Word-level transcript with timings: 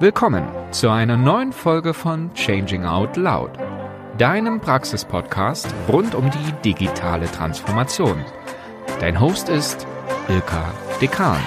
Willkommen 0.00 0.44
zu 0.72 0.90
einer 0.90 1.16
neuen 1.16 1.52
Folge 1.52 1.94
von 1.94 2.34
Changing 2.34 2.84
Out 2.84 3.16
Loud, 3.16 3.52
deinem 4.18 4.60
Praxispodcast 4.60 5.72
rund 5.88 6.16
um 6.16 6.32
die 6.32 6.52
digitale 6.64 7.30
Transformation. 7.30 8.24
Dein 8.98 9.20
Host 9.20 9.48
ist 9.48 9.86
Ilka 10.28 10.74
Dekan. 11.00 11.38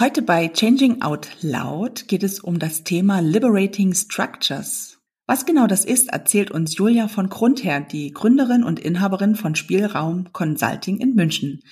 Heute 0.00 0.22
bei 0.22 0.48
Changing 0.48 1.02
Out 1.02 1.28
Loud 1.42 2.08
geht 2.08 2.22
es 2.22 2.40
um 2.40 2.58
das 2.58 2.82
Thema 2.82 3.20
Liberating 3.20 3.92
Structures. 3.92 4.93
Was 5.26 5.46
genau 5.46 5.66
das 5.66 5.86
ist, 5.86 6.10
erzählt 6.10 6.50
uns 6.50 6.76
Julia 6.76 7.08
von 7.08 7.30
Grundher, 7.30 7.80
die 7.80 8.12
Gründerin 8.12 8.62
und 8.62 8.78
Inhaberin 8.78 9.36
von 9.36 9.54
Spielraum 9.54 10.32
Consulting 10.32 10.98
in 10.98 11.14
München. 11.14 11.62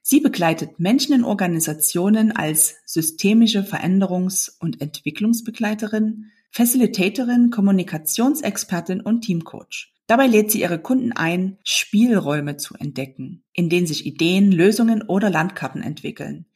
Sie 0.00 0.20
begleitet 0.20 0.80
Menschen 0.80 1.14
in 1.14 1.22
Organisationen 1.22 2.32
als 2.32 2.76
systemische 2.86 3.64
Veränderungs- 3.64 4.50
und 4.58 4.80
Entwicklungsbegleiterin, 4.80 6.30
Facilitatorin, 6.50 7.50
Kommunikationsexpertin 7.50 9.02
und 9.02 9.20
Teamcoach. 9.20 9.92
Dabei 10.06 10.26
lädt 10.26 10.50
sie 10.50 10.62
ihre 10.62 10.80
Kunden 10.80 11.12
ein, 11.12 11.58
Spielräume 11.64 12.56
zu 12.56 12.74
entdecken, 12.74 13.44
in 13.52 13.68
denen 13.68 13.86
sich 13.86 14.06
Ideen, 14.06 14.50
Lösungen 14.52 15.02
oder 15.02 15.28
Landkarten 15.28 15.82
entwickeln. 15.82 16.46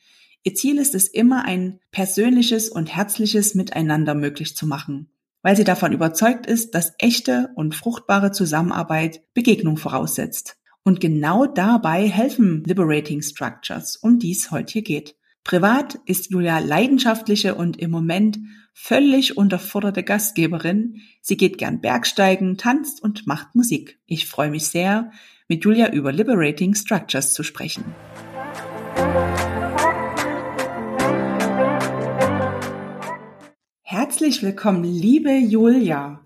Ihr 0.43 0.55
Ziel 0.55 0.79
ist 0.79 0.95
es 0.95 1.07
immer, 1.07 1.45
ein 1.45 1.81
persönliches 1.91 2.71
und 2.71 2.95
herzliches 2.95 3.55
Miteinander 3.55 4.15
möglich 4.15 4.57
zu 4.57 4.67
machen, 4.67 5.11
weil 5.47 5.55
sie 5.55 5.63
davon 5.63 5.93
überzeugt 5.93 6.45
ist, 6.47 6.75
dass 6.75 6.95
echte 6.99 7.51
und 7.55 7.73
fruchtbare 7.73 8.33
Zusammenarbeit 8.33 9.23
Begegnung 9.33 9.77
voraussetzt. 9.77 10.57
Und 10.83 11.01
genau 11.01 11.47
dabei 11.47 12.09
helfen 12.09 12.65
Liberating 12.65 13.23
Structures, 13.23 13.95
um 13.95 14.19
die 14.19 14.33
es 14.33 14.51
heute 14.51 14.73
hier 14.73 14.83
geht. 14.83 15.15
Privat 15.45 16.01
ist 16.05 16.33
Julia 16.33 16.59
leidenschaftliche 16.59 17.55
und 17.55 17.77
im 17.77 17.93
Moment 17.93 18.41
völlig 18.75 19.37
unterforderte 19.37 20.03
Gastgeberin. 20.03 20.97
Sie 21.23 21.37
geht 21.37 21.59
gern 21.59 21.81
Bergsteigen, 21.81 22.59
tanzt 22.59 23.01
und 23.01 23.29
macht 23.29 23.55
Musik. 23.55 24.01
Ich 24.05 24.27
freue 24.27 24.51
mich 24.51 24.67
sehr, 24.67 25.13
mit 25.47 25.63
Julia 25.63 25.93
über 25.93 26.11
Liberating 26.11 26.75
Structures 26.75 27.35
zu 27.35 27.45
sprechen. 27.45 27.85
Herzlich 33.89 34.43
willkommen, 34.43 34.83
liebe 34.83 35.31
Julia. 35.31 36.21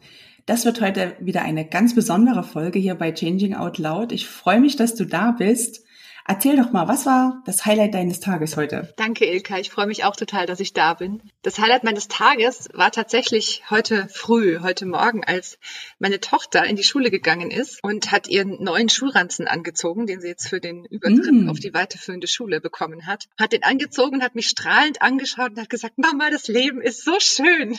Das 0.46 0.64
wird 0.64 0.80
heute 0.80 1.14
wieder 1.20 1.42
eine 1.42 1.66
ganz 1.68 1.94
besondere 1.94 2.42
Folge 2.42 2.78
hier 2.78 2.94
bei 2.94 3.12
Changing 3.12 3.54
Out 3.54 3.76
Loud. 3.76 4.12
Ich 4.12 4.26
freue 4.26 4.60
mich, 4.60 4.76
dass 4.76 4.94
du 4.94 5.04
da 5.04 5.32
bist. 5.32 5.84
Erzähl 6.26 6.56
doch 6.56 6.72
mal, 6.72 6.88
was 6.88 7.04
war 7.04 7.42
das 7.44 7.66
Highlight 7.66 7.92
deines 7.92 8.18
Tages 8.20 8.56
heute? 8.56 8.94
Danke, 8.96 9.26
Ilka. 9.26 9.58
Ich 9.58 9.68
freue 9.68 9.86
mich 9.86 10.04
auch 10.04 10.16
total, 10.16 10.46
dass 10.46 10.58
ich 10.58 10.72
da 10.72 10.94
bin. 10.94 11.20
Das 11.42 11.58
Highlight 11.58 11.84
meines 11.84 12.06
Tages 12.06 12.68
war 12.74 12.92
tatsächlich 12.92 13.62
heute 13.70 14.08
früh, 14.12 14.58
heute 14.60 14.84
Morgen, 14.84 15.24
als 15.24 15.58
meine 15.98 16.20
Tochter 16.20 16.66
in 16.66 16.76
die 16.76 16.84
Schule 16.84 17.10
gegangen 17.10 17.50
ist 17.50 17.82
und 17.82 18.12
hat 18.12 18.28
ihren 18.28 18.62
neuen 18.62 18.90
Schulranzen 18.90 19.48
angezogen, 19.48 20.06
den 20.06 20.20
sie 20.20 20.28
jetzt 20.28 20.48
für 20.48 20.60
den 20.60 20.84
Übertritt 20.84 21.32
mm. 21.32 21.48
auf 21.48 21.58
die 21.58 21.72
weiterführende 21.72 22.26
Schule 22.26 22.60
bekommen 22.60 23.06
hat. 23.06 23.24
Hat 23.38 23.52
den 23.54 23.62
angezogen, 23.62 24.22
hat 24.22 24.34
mich 24.34 24.48
strahlend 24.48 25.00
angeschaut 25.00 25.52
und 25.52 25.60
hat 25.60 25.70
gesagt, 25.70 25.96
Mama, 25.96 26.28
das 26.30 26.46
Leben 26.46 26.82
ist 26.82 27.06
so 27.06 27.18
schön. 27.18 27.78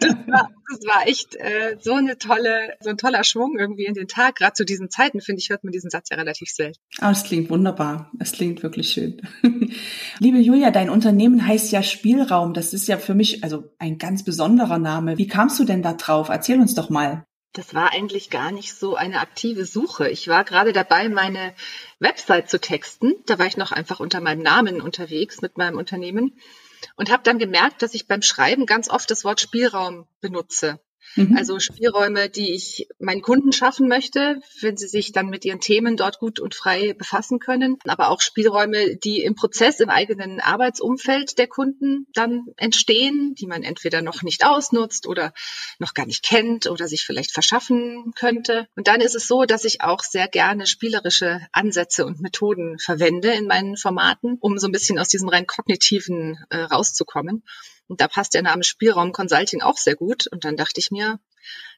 das, 0.00 0.16
war, 0.26 0.50
das 0.70 0.84
war 0.84 1.06
echt 1.06 1.36
äh, 1.36 1.78
so 1.80 1.94
eine 1.94 2.18
tolle, 2.18 2.76
so 2.80 2.90
ein 2.90 2.98
toller 2.98 3.24
Schwung 3.24 3.56
irgendwie 3.58 3.86
in 3.86 3.94
den 3.94 4.08
Tag. 4.08 4.36
Gerade 4.36 4.52
zu 4.52 4.66
diesen 4.66 4.90
Zeiten, 4.90 5.22
finde 5.22 5.40
ich, 5.40 5.48
hört 5.48 5.64
man 5.64 5.72
diesen 5.72 5.88
Satz 5.88 6.10
ja 6.10 6.18
relativ 6.18 6.50
selten. 6.50 6.78
Oh, 6.98 7.08
das 7.08 7.24
klingt 7.24 7.48
wunderbar. 7.48 8.12
Es 8.18 8.32
klingt 8.32 8.62
wirklich 8.62 8.90
schön. 8.90 9.22
Liebe 10.18 10.36
Julia, 10.36 10.70
dein 10.70 10.90
Unternehmen 10.90 11.46
heißt 11.46 11.72
ja 11.72 11.82
Spielraum. 11.82 12.52
Das 12.58 12.72
ist 12.72 12.88
ja 12.88 12.98
für 12.98 13.14
mich 13.14 13.44
also 13.44 13.70
ein 13.78 13.98
ganz 13.98 14.24
besonderer 14.24 14.80
Name. 14.80 15.16
Wie 15.16 15.28
kamst 15.28 15.60
du 15.60 15.64
denn 15.64 15.80
da 15.80 15.92
drauf? 15.92 16.28
Erzähl 16.28 16.58
uns 16.58 16.74
doch 16.74 16.90
mal. 16.90 17.24
Das 17.52 17.72
war 17.72 17.92
eigentlich 17.92 18.30
gar 18.30 18.50
nicht 18.50 18.74
so 18.74 18.96
eine 18.96 19.20
aktive 19.20 19.64
Suche. 19.64 20.08
Ich 20.08 20.26
war 20.26 20.42
gerade 20.42 20.72
dabei, 20.72 21.08
meine 21.08 21.54
Website 22.00 22.50
zu 22.50 22.60
texten. 22.60 23.14
Da 23.26 23.38
war 23.38 23.46
ich 23.46 23.56
noch 23.56 23.70
einfach 23.70 24.00
unter 24.00 24.20
meinem 24.20 24.42
Namen 24.42 24.80
unterwegs 24.80 25.40
mit 25.40 25.56
meinem 25.56 25.78
Unternehmen 25.78 26.36
und 26.96 27.12
habe 27.12 27.22
dann 27.22 27.38
gemerkt, 27.38 27.80
dass 27.80 27.94
ich 27.94 28.08
beim 28.08 28.22
Schreiben 28.22 28.66
ganz 28.66 28.90
oft 28.90 29.08
das 29.08 29.22
Wort 29.22 29.40
Spielraum 29.40 30.08
benutze. 30.20 30.80
Mhm. 31.16 31.36
Also 31.36 31.58
Spielräume, 31.58 32.28
die 32.28 32.54
ich 32.54 32.88
meinen 32.98 33.22
Kunden 33.22 33.52
schaffen 33.52 33.88
möchte, 33.88 34.40
wenn 34.60 34.76
sie 34.76 34.88
sich 34.88 35.12
dann 35.12 35.28
mit 35.28 35.44
ihren 35.44 35.60
Themen 35.60 35.96
dort 35.96 36.18
gut 36.18 36.40
und 36.40 36.54
frei 36.54 36.94
befassen 36.94 37.38
können. 37.38 37.78
Aber 37.86 38.10
auch 38.10 38.20
Spielräume, 38.20 38.96
die 38.96 39.22
im 39.22 39.34
Prozess, 39.34 39.80
im 39.80 39.90
eigenen 39.90 40.40
Arbeitsumfeld 40.40 41.38
der 41.38 41.46
Kunden 41.46 42.06
dann 42.12 42.46
entstehen, 42.56 43.34
die 43.34 43.46
man 43.46 43.62
entweder 43.62 44.02
noch 44.02 44.22
nicht 44.22 44.44
ausnutzt 44.44 45.06
oder 45.06 45.32
noch 45.78 45.94
gar 45.94 46.06
nicht 46.06 46.24
kennt 46.24 46.66
oder 46.66 46.88
sich 46.88 47.04
vielleicht 47.04 47.32
verschaffen 47.32 48.12
könnte. 48.14 48.68
Und 48.76 48.88
dann 48.88 49.00
ist 49.00 49.14
es 49.14 49.26
so, 49.26 49.44
dass 49.44 49.64
ich 49.64 49.82
auch 49.82 50.02
sehr 50.02 50.28
gerne 50.28 50.66
spielerische 50.66 51.40
Ansätze 51.52 52.06
und 52.06 52.20
Methoden 52.20 52.78
verwende 52.78 53.32
in 53.32 53.46
meinen 53.46 53.76
Formaten, 53.76 54.36
um 54.40 54.58
so 54.58 54.68
ein 54.68 54.72
bisschen 54.72 54.98
aus 54.98 55.08
diesem 55.08 55.28
rein 55.28 55.46
kognitiven 55.46 56.38
äh, 56.50 56.58
rauszukommen. 56.58 57.42
Und 57.88 58.00
da 58.00 58.08
passt 58.08 58.34
der 58.34 58.42
Name 58.42 58.62
Spielraum 58.62 59.12
Consulting 59.12 59.62
auch 59.62 59.76
sehr 59.76 59.96
gut. 59.96 60.26
Und 60.26 60.44
dann 60.44 60.56
dachte 60.56 60.78
ich 60.78 60.90
mir, 60.90 61.18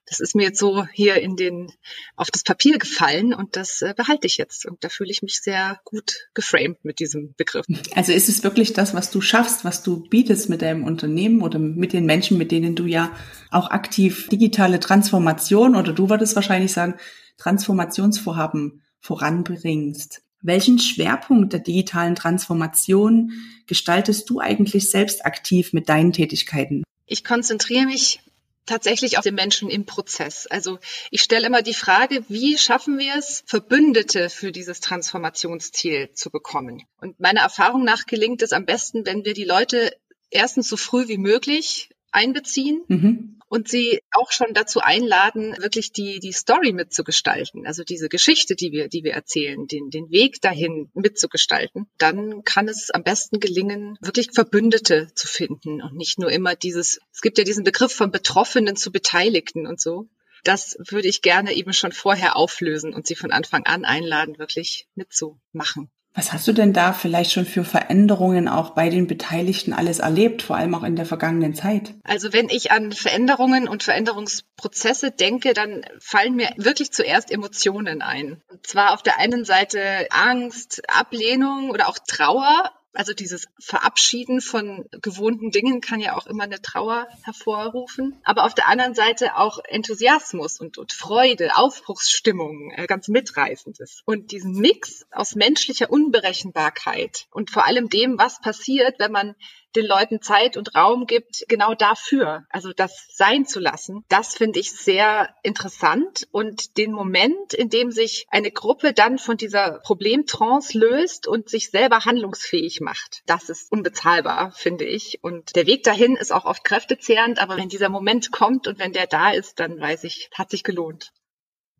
das 0.06 0.18
ist 0.18 0.34
mir 0.34 0.42
jetzt 0.42 0.58
so 0.58 0.86
hier 0.92 1.16
in 1.16 1.36
den, 1.36 1.70
auf 2.16 2.30
das 2.30 2.42
Papier 2.42 2.78
gefallen 2.78 3.32
und 3.32 3.54
das 3.54 3.80
äh, 3.82 3.94
behalte 3.96 4.26
ich 4.26 4.38
jetzt. 4.38 4.66
Und 4.66 4.82
da 4.82 4.88
fühle 4.88 5.10
ich 5.10 5.22
mich 5.22 5.40
sehr 5.40 5.80
gut 5.84 6.28
geframed 6.34 6.84
mit 6.84 6.98
diesem 6.98 7.34
Begriff. 7.36 7.66
Also 7.94 8.12
ist 8.12 8.28
es 8.28 8.42
wirklich 8.42 8.72
das, 8.72 8.92
was 8.92 9.10
du 9.10 9.20
schaffst, 9.20 9.64
was 9.64 9.82
du 9.82 10.08
bietest 10.08 10.48
mit 10.48 10.62
deinem 10.62 10.84
Unternehmen 10.84 11.42
oder 11.42 11.58
mit 11.58 11.92
den 11.92 12.06
Menschen, 12.06 12.38
mit 12.38 12.50
denen 12.50 12.74
du 12.74 12.86
ja 12.86 13.14
auch 13.50 13.70
aktiv 13.70 14.28
digitale 14.28 14.80
Transformation 14.80 15.76
oder 15.76 15.92
du 15.92 16.10
würdest 16.10 16.34
wahrscheinlich 16.34 16.72
sagen, 16.72 16.98
Transformationsvorhaben 17.36 18.82
voranbringst. 19.00 20.22
Welchen 20.42 20.78
Schwerpunkt 20.78 21.52
der 21.52 21.60
digitalen 21.60 22.14
Transformation 22.14 23.32
gestaltest 23.66 24.30
du 24.30 24.40
eigentlich 24.40 24.90
selbst 24.90 25.24
aktiv 25.24 25.72
mit 25.72 25.88
deinen 25.88 26.12
Tätigkeiten? 26.12 26.82
Ich 27.06 27.24
konzentriere 27.24 27.86
mich 27.86 28.20
tatsächlich 28.66 29.18
auf 29.18 29.24
den 29.24 29.34
Menschen 29.34 29.68
im 29.68 29.84
Prozess. 29.84 30.46
Also 30.46 30.78
ich 31.10 31.22
stelle 31.22 31.46
immer 31.46 31.62
die 31.62 31.74
Frage, 31.74 32.24
wie 32.28 32.56
schaffen 32.56 32.98
wir 32.98 33.14
es, 33.18 33.42
Verbündete 33.46 34.30
für 34.30 34.52
dieses 34.52 34.80
Transformationsziel 34.80 36.10
zu 36.14 36.30
bekommen? 36.30 36.84
Und 37.00 37.18
meiner 37.20 37.40
Erfahrung 37.40 37.84
nach 37.84 38.06
gelingt 38.06 38.42
es 38.42 38.52
am 38.52 38.64
besten, 38.64 39.04
wenn 39.04 39.24
wir 39.24 39.34
die 39.34 39.44
Leute 39.44 39.94
erstens 40.30 40.68
so 40.68 40.76
früh 40.76 41.08
wie 41.08 41.18
möglich 41.18 41.90
einbeziehen. 42.12 42.82
Mhm 42.88 43.39
und 43.50 43.68
sie 43.68 44.00
auch 44.12 44.30
schon 44.30 44.54
dazu 44.54 44.80
einladen, 44.80 45.56
wirklich 45.58 45.92
die, 45.92 46.20
die 46.20 46.32
Story 46.32 46.72
mitzugestalten, 46.72 47.66
also 47.66 47.82
diese 47.82 48.08
Geschichte, 48.08 48.54
die 48.54 48.70
wir, 48.70 48.88
die 48.88 49.02
wir 49.02 49.12
erzählen, 49.12 49.66
den, 49.66 49.90
den 49.90 50.08
Weg 50.10 50.40
dahin 50.40 50.88
mitzugestalten, 50.94 51.90
dann 51.98 52.44
kann 52.44 52.68
es 52.68 52.90
am 52.90 53.02
besten 53.02 53.40
gelingen, 53.40 53.98
wirklich 54.00 54.28
Verbündete 54.32 55.08
zu 55.16 55.26
finden 55.26 55.82
und 55.82 55.96
nicht 55.96 56.20
nur 56.20 56.30
immer 56.30 56.54
dieses, 56.54 57.00
es 57.12 57.20
gibt 57.20 57.38
ja 57.38 57.44
diesen 57.44 57.64
Begriff 57.64 57.92
von 57.92 58.12
Betroffenen 58.12 58.76
zu 58.76 58.92
Beteiligten 58.92 59.66
und 59.66 59.80
so. 59.80 60.08
Das 60.44 60.78
würde 60.88 61.08
ich 61.08 61.20
gerne 61.20 61.52
eben 61.52 61.72
schon 61.72 61.92
vorher 61.92 62.36
auflösen 62.36 62.94
und 62.94 63.08
sie 63.08 63.16
von 63.16 63.32
Anfang 63.32 63.66
an 63.66 63.84
einladen, 63.84 64.38
wirklich 64.38 64.86
mitzumachen. 64.94 65.90
Was 66.12 66.32
hast 66.32 66.48
du 66.48 66.52
denn 66.52 66.72
da 66.72 66.92
vielleicht 66.92 67.30
schon 67.30 67.46
für 67.46 67.64
Veränderungen 67.64 68.48
auch 68.48 68.70
bei 68.70 68.88
den 68.88 69.06
Beteiligten 69.06 69.72
alles 69.72 70.00
erlebt, 70.00 70.42
vor 70.42 70.56
allem 70.56 70.74
auch 70.74 70.82
in 70.82 70.96
der 70.96 71.06
vergangenen 71.06 71.54
Zeit? 71.54 71.94
Also 72.02 72.32
wenn 72.32 72.48
ich 72.48 72.72
an 72.72 72.90
Veränderungen 72.90 73.68
und 73.68 73.84
Veränderungsprozesse 73.84 75.12
denke, 75.12 75.54
dann 75.54 75.82
fallen 76.00 76.34
mir 76.34 76.50
wirklich 76.56 76.90
zuerst 76.90 77.30
Emotionen 77.30 78.02
ein. 78.02 78.42
Und 78.48 78.66
zwar 78.66 78.92
auf 78.92 79.02
der 79.02 79.18
einen 79.18 79.44
Seite 79.44 80.08
Angst, 80.10 80.82
Ablehnung 80.88 81.70
oder 81.70 81.88
auch 81.88 81.98
Trauer, 81.98 82.72
also 82.92 83.12
dieses 83.12 83.46
Verabschieden 83.58 84.40
von 84.40 84.86
gewohnten 85.02 85.50
Dingen 85.50 85.80
kann 85.80 86.00
ja 86.00 86.16
auch 86.16 86.26
immer 86.26 86.44
eine 86.44 86.60
Trauer 86.60 87.06
hervorrufen. 87.22 88.20
Aber 88.24 88.44
auf 88.44 88.54
der 88.54 88.68
anderen 88.68 88.94
Seite 88.94 89.36
auch 89.36 89.58
Enthusiasmus 89.68 90.60
und, 90.60 90.78
und 90.78 90.92
Freude, 90.92 91.56
Aufbruchsstimmung, 91.56 92.72
äh, 92.72 92.86
ganz 92.86 93.08
mitreißendes. 93.08 94.02
Und 94.06 94.32
diesen 94.32 94.52
Mix 94.54 95.06
aus 95.10 95.34
menschlicher 95.34 95.90
Unberechenbarkeit 95.90 97.26
und 97.30 97.50
vor 97.50 97.66
allem 97.66 97.88
dem, 97.88 98.18
was 98.18 98.40
passiert, 98.40 98.98
wenn 98.98 99.12
man 99.12 99.34
den 99.76 99.86
Leuten 99.86 100.20
Zeit 100.22 100.56
und 100.56 100.74
Raum 100.74 101.06
gibt, 101.06 101.44
genau 101.48 101.74
dafür, 101.74 102.44
also 102.50 102.72
das 102.72 103.06
sein 103.12 103.46
zu 103.46 103.60
lassen, 103.60 104.04
das 104.08 104.36
finde 104.36 104.60
ich 104.60 104.72
sehr 104.72 105.34
interessant 105.42 106.28
und 106.32 106.76
den 106.76 106.92
Moment, 106.92 107.54
in 107.54 107.68
dem 107.68 107.90
sich 107.90 108.26
eine 108.30 108.50
Gruppe 108.50 108.92
dann 108.92 109.18
von 109.18 109.36
dieser 109.36 109.80
Problemtrance 109.80 110.76
löst 110.76 111.26
und 111.26 111.48
sich 111.48 111.70
selber 111.70 112.04
handlungsfähig 112.04 112.80
macht, 112.80 113.22
das 113.26 113.48
ist 113.48 113.70
unbezahlbar, 113.70 114.52
finde 114.52 114.84
ich. 114.84 115.18
Und 115.22 115.56
der 115.56 115.66
Weg 115.66 115.84
dahin 115.84 116.16
ist 116.16 116.32
auch 116.32 116.44
oft 116.44 116.64
kräftezehrend, 116.64 117.38
aber 117.38 117.56
wenn 117.56 117.68
dieser 117.68 117.88
Moment 117.88 118.32
kommt 118.32 118.66
und 118.66 118.78
wenn 118.78 118.92
der 118.92 119.06
da 119.06 119.30
ist, 119.30 119.60
dann 119.60 119.80
weiß 119.80 120.04
ich, 120.04 120.30
hat 120.34 120.50
sich 120.50 120.64
gelohnt. 120.64 121.12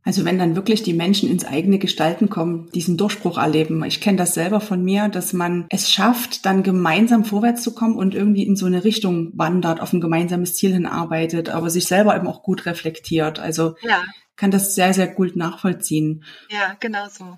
Also 0.02 0.24
wenn 0.24 0.38
dann 0.38 0.56
wirklich 0.56 0.82
die 0.82 0.94
Menschen 0.94 1.28
ins 1.28 1.44
eigene 1.44 1.78
Gestalten 1.78 2.30
kommen, 2.30 2.70
diesen 2.74 2.96
Durchbruch 2.96 3.36
erleben. 3.36 3.84
Ich 3.84 4.00
kenne 4.00 4.16
das 4.16 4.34
selber 4.34 4.60
von 4.60 4.82
mir, 4.82 5.08
dass 5.08 5.32
man 5.32 5.66
es 5.68 5.90
schafft, 5.90 6.46
dann 6.46 6.62
gemeinsam 6.62 7.24
vorwärts 7.24 7.62
zu 7.62 7.74
kommen 7.74 7.96
und 7.96 8.14
irgendwie 8.14 8.44
in 8.44 8.56
so 8.56 8.66
eine 8.66 8.84
Richtung 8.84 9.30
wandert, 9.34 9.80
auf 9.80 9.92
ein 9.92 10.00
gemeinsames 10.00 10.54
Ziel 10.54 10.72
hinarbeitet, 10.72 11.50
aber 11.50 11.68
sich 11.68 11.84
selber 11.84 12.16
eben 12.16 12.26
auch 12.26 12.42
gut 12.42 12.64
reflektiert. 12.64 13.38
Also 13.38 13.74
ja. 13.82 14.02
kann 14.36 14.50
das 14.50 14.74
sehr, 14.74 14.94
sehr 14.94 15.08
gut 15.08 15.36
nachvollziehen. 15.36 16.24
Ja, 16.48 16.76
genau 16.80 17.06
so. 17.10 17.36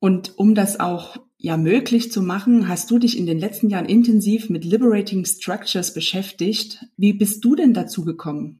Und 0.00 0.36
um 0.38 0.54
das 0.54 0.80
auch 0.80 1.16
ja 1.38 1.56
möglich 1.56 2.10
zu 2.10 2.22
machen, 2.22 2.68
hast 2.68 2.90
du 2.90 2.98
dich 2.98 3.16
in 3.16 3.26
den 3.26 3.38
letzten 3.38 3.70
Jahren 3.70 3.86
intensiv 3.86 4.50
mit 4.50 4.64
Liberating 4.64 5.24
Structures 5.24 5.94
beschäftigt. 5.94 6.84
Wie 6.96 7.12
bist 7.12 7.44
du 7.44 7.54
denn 7.54 7.72
dazu 7.72 8.04
gekommen? 8.04 8.58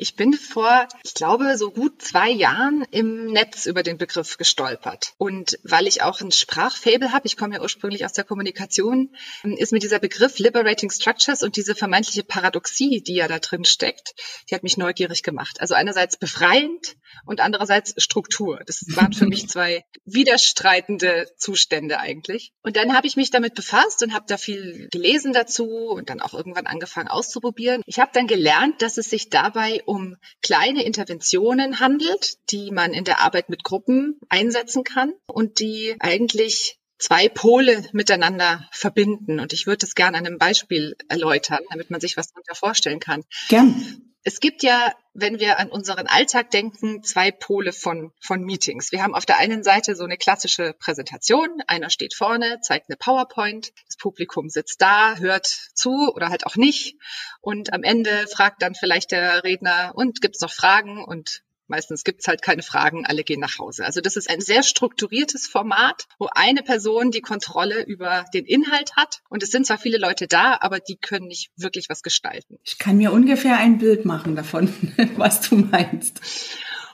Ich 0.00 0.16
bin 0.16 0.32
vor, 0.32 0.88
ich 1.04 1.12
glaube, 1.12 1.58
so 1.58 1.70
gut 1.70 2.00
zwei 2.00 2.30
Jahren 2.30 2.86
im 2.90 3.26
Netz 3.26 3.66
über 3.66 3.82
den 3.82 3.98
Begriff 3.98 4.38
gestolpert. 4.38 5.12
Und 5.18 5.58
weil 5.62 5.86
ich 5.86 6.00
auch 6.00 6.22
ein 6.22 6.32
Sprachfable 6.32 7.12
habe, 7.12 7.26
ich 7.26 7.36
komme 7.36 7.56
ja 7.56 7.60
ursprünglich 7.60 8.06
aus 8.06 8.14
der 8.14 8.24
Kommunikation, 8.24 9.14
ist 9.42 9.72
mir 9.72 9.78
dieser 9.78 9.98
Begriff 9.98 10.38
Liberating 10.38 10.90
Structures 10.90 11.42
und 11.42 11.56
diese 11.56 11.74
vermeintliche 11.74 12.24
Paradoxie, 12.24 13.02
die 13.02 13.16
ja 13.16 13.28
da 13.28 13.40
drin 13.40 13.66
steckt, 13.66 14.14
die 14.48 14.54
hat 14.54 14.62
mich 14.62 14.78
neugierig 14.78 15.22
gemacht. 15.22 15.60
Also 15.60 15.74
einerseits 15.74 16.16
befreiend 16.16 16.96
und 17.26 17.40
andererseits 17.40 17.94
Struktur. 18.02 18.60
Das 18.66 18.84
waren 18.96 19.12
für 19.12 19.26
mich 19.26 19.48
zwei 19.50 19.84
widerstreitende 20.06 21.30
Zustände 21.36 21.98
eigentlich. 21.98 22.52
Und 22.62 22.76
dann 22.76 22.94
habe 22.94 23.06
ich 23.06 23.16
mich 23.16 23.30
damit 23.30 23.54
befasst 23.54 24.02
und 24.02 24.14
habe 24.14 24.24
da 24.28 24.38
viel 24.38 24.88
gelesen 24.90 25.34
dazu 25.34 25.66
und 25.66 26.08
dann 26.08 26.20
auch 26.20 26.32
irgendwann 26.32 26.66
angefangen 26.66 27.08
auszuprobieren. 27.08 27.82
Ich 27.84 27.98
habe 27.98 28.12
dann 28.14 28.26
gelernt, 28.26 28.80
dass 28.80 28.96
es 28.96 29.10
sich 29.10 29.28
dabei 29.28 29.82
um 29.90 30.16
kleine 30.40 30.84
Interventionen 30.84 31.80
handelt, 31.80 32.38
die 32.52 32.70
man 32.70 32.94
in 32.94 33.02
der 33.02 33.20
Arbeit 33.20 33.48
mit 33.48 33.64
Gruppen 33.64 34.20
einsetzen 34.28 34.84
kann 34.84 35.12
und 35.26 35.58
die 35.58 35.96
eigentlich 35.98 36.78
zwei 36.98 37.28
Pole 37.28 37.84
miteinander 37.92 38.68
verbinden. 38.70 39.40
Und 39.40 39.52
ich 39.52 39.66
würde 39.66 39.84
es 39.84 39.96
gerne 39.96 40.16
an 40.16 40.26
einem 40.26 40.38
Beispiel 40.38 40.94
erläutern, 41.08 41.64
damit 41.70 41.90
man 41.90 42.00
sich 42.00 42.16
was 42.16 42.28
darunter 42.28 42.54
vorstellen 42.54 43.00
kann. 43.00 43.24
Gern 43.48 44.09
es 44.22 44.40
gibt 44.40 44.62
ja, 44.62 44.92
wenn 45.14 45.40
wir 45.40 45.58
an 45.58 45.70
unseren 45.70 46.06
Alltag 46.06 46.50
denken, 46.50 47.02
zwei 47.02 47.30
Pole 47.30 47.72
von, 47.72 48.12
von 48.20 48.42
Meetings. 48.42 48.92
Wir 48.92 49.02
haben 49.02 49.14
auf 49.14 49.24
der 49.26 49.38
einen 49.38 49.62
Seite 49.62 49.96
so 49.96 50.04
eine 50.04 50.18
klassische 50.18 50.74
Präsentation. 50.78 51.62
Einer 51.66 51.90
steht 51.90 52.14
vorne, 52.14 52.60
zeigt 52.60 52.88
eine 52.88 52.96
PowerPoint. 52.96 53.72
Das 53.86 53.96
Publikum 53.96 54.50
sitzt 54.50 54.82
da, 54.82 55.16
hört 55.16 55.46
zu 55.46 56.12
oder 56.14 56.28
halt 56.28 56.46
auch 56.46 56.56
nicht. 56.56 56.96
Und 57.40 57.72
am 57.72 57.82
Ende 57.82 58.26
fragt 58.28 58.62
dann 58.62 58.74
vielleicht 58.74 59.10
der 59.10 59.42
Redner, 59.42 59.92
und 59.94 60.20
gibt's 60.20 60.40
noch 60.40 60.52
Fragen? 60.52 61.02
Und 61.02 61.42
Meistens 61.70 62.02
gibt's 62.02 62.26
halt 62.26 62.42
keine 62.42 62.62
Fragen, 62.62 63.06
alle 63.06 63.22
gehen 63.22 63.38
nach 63.38 63.58
Hause. 63.58 63.86
Also 63.86 64.00
das 64.00 64.16
ist 64.16 64.28
ein 64.28 64.40
sehr 64.40 64.64
strukturiertes 64.64 65.46
Format, 65.46 66.08
wo 66.18 66.28
eine 66.34 66.64
Person 66.64 67.12
die 67.12 67.20
Kontrolle 67.20 67.84
über 67.84 68.24
den 68.34 68.44
Inhalt 68.44 68.96
hat. 68.96 69.20
Und 69.28 69.44
es 69.44 69.52
sind 69.52 69.66
zwar 69.66 69.78
viele 69.78 69.96
Leute 69.96 70.26
da, 70.26 70.58
aber 70.60 70.80
die 70.80 70.96
können 70.96 71.28
nicht 71.28 71.52
wirklich 71.56 71.88
was 71.88 72.02
gestalten. 72.02 72.58
Ich 72.64 72.78
kann 72.78 72.96
mir 72.96 73.12
ungefähr 73.12 73.56
ein 73.56 73.78
Bild 73.78 74.04
machen 74.04 74.34
davon, 74.34 74.68
was 75.16 75.48
du 75.48 75.58
meinst. 75.58 76.20